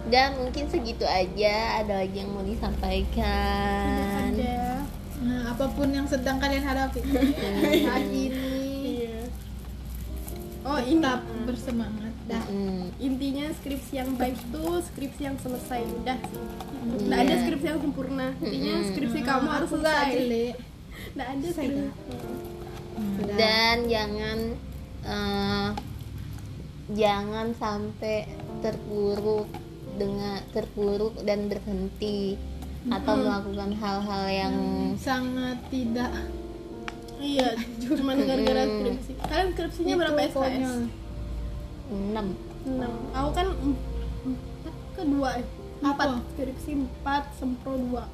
[0.09, 1.85] dan mungkin segitu aja.
[1.85, 4.33] Ada lagi yang mau disampaikan?
[4.33, 4.83] Ada
[5.21, 7.05] Nah, apa pun yang sedang kalian hadapi
[7.85, 8.33] saat ini.
[9.05, 9.21] Iya.
[10.64, 12.09] Oh ini tetap bersemangat.
[12.25, 12.41] Dah.
[12.49, 15.85] Hmm, intinya skripsi yang baik tuh skripsi yang selesai.
[16.01, 16.41] Udah sih.
[17.05, 17.29] Nggak Iya.
[17.29, 18.29] ada skripsi yang sempurna.
[18.41, 20.11] Intinya skripsi kamu harus selesai.
[21.12, 21.68] nggak ada Selesai
[23.01, 23.36] dah.
[23.36, 24.38] dan jangan
[25.05, 25.68] eh,
[26.94, 28.26] jangan sampai
[28.61, 29.46] terpuruk
[29.94, 32.34] dengan terpuruk dan berhenti
[32.88, 34.55] atau melakukan hal-hal yang
[34.96, 36.09] sangat tidak.
[37.20, 37.53] Iya
[37.84, 39.12] cuman gara-gara skripsi.
[39.20, 40.78] Kalian skripsinya berapa SKS konyol.
[41.92, 42.26] enam.
[42.64, 42.92] Enam.
[43.12, 43.82] Aku kan em-
[44.24, 45.46] empat ke dua eh.
[45.84, 46.09] empat.
[46.32, 48.09] Skripsi empat sempro dua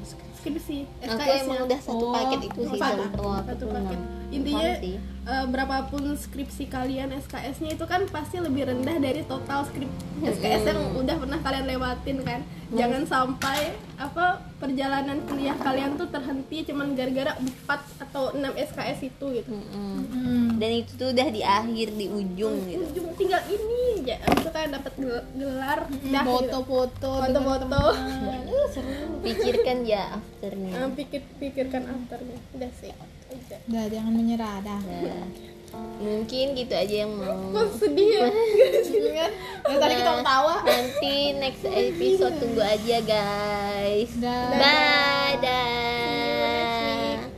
[0.00, 0.78] skripsi?
[1.00, 3.98] aku SKS emang nya udah satu Oh, paket itu sih Satu paket.
[4.28, 4.70] intinya
[5.24, 9.88] eh, berapapun skripsi kalian SKS-nya itu kan pasti lebih rendah dari total skrip
[10.20, 12.40] SKS yang udah pernah kalian lewatin kan.
[12.68, 17.32] Jangan sampai apa perjalanan kuliah kalian tuh terhenti cuman gara-gara
[17.64, 17.64] 4
[18.04, 19.48] atau 6 SKS itu gitu.
[19.48, 20.58] Hmm.
[20.58, 22.84] dan itu tuh udah di akhir di ujung gitu.
[22.84, 23.06] Ujung.
[23.16, 24.20] Tinggal ini aja.
[24.28, 26.28] Itu kan dapat gel- gelar dah gitu.
[26.28, 27.82] foto-foto foto-foto.
[29.24, 30.72] pikirkan ya afternya.
[30.76, 32.38] Eh, pikir pikirkan afternya.
[32.52, 32.92] Udah sih
[33.32, 33.60] udah.
[33.64, 35.28] Dah jangan menyerah dah Nah,
[36.00, 38.28] mungkin gitu aja yang mau kok sedih ya?
[39.68, 40.56] Yang tadi kita ketawa.
[40.64, 44.10] Nanti next episode tunggu aja guys.
[44.16, 44.48] Dah.
[44.56, 47.37] bye dah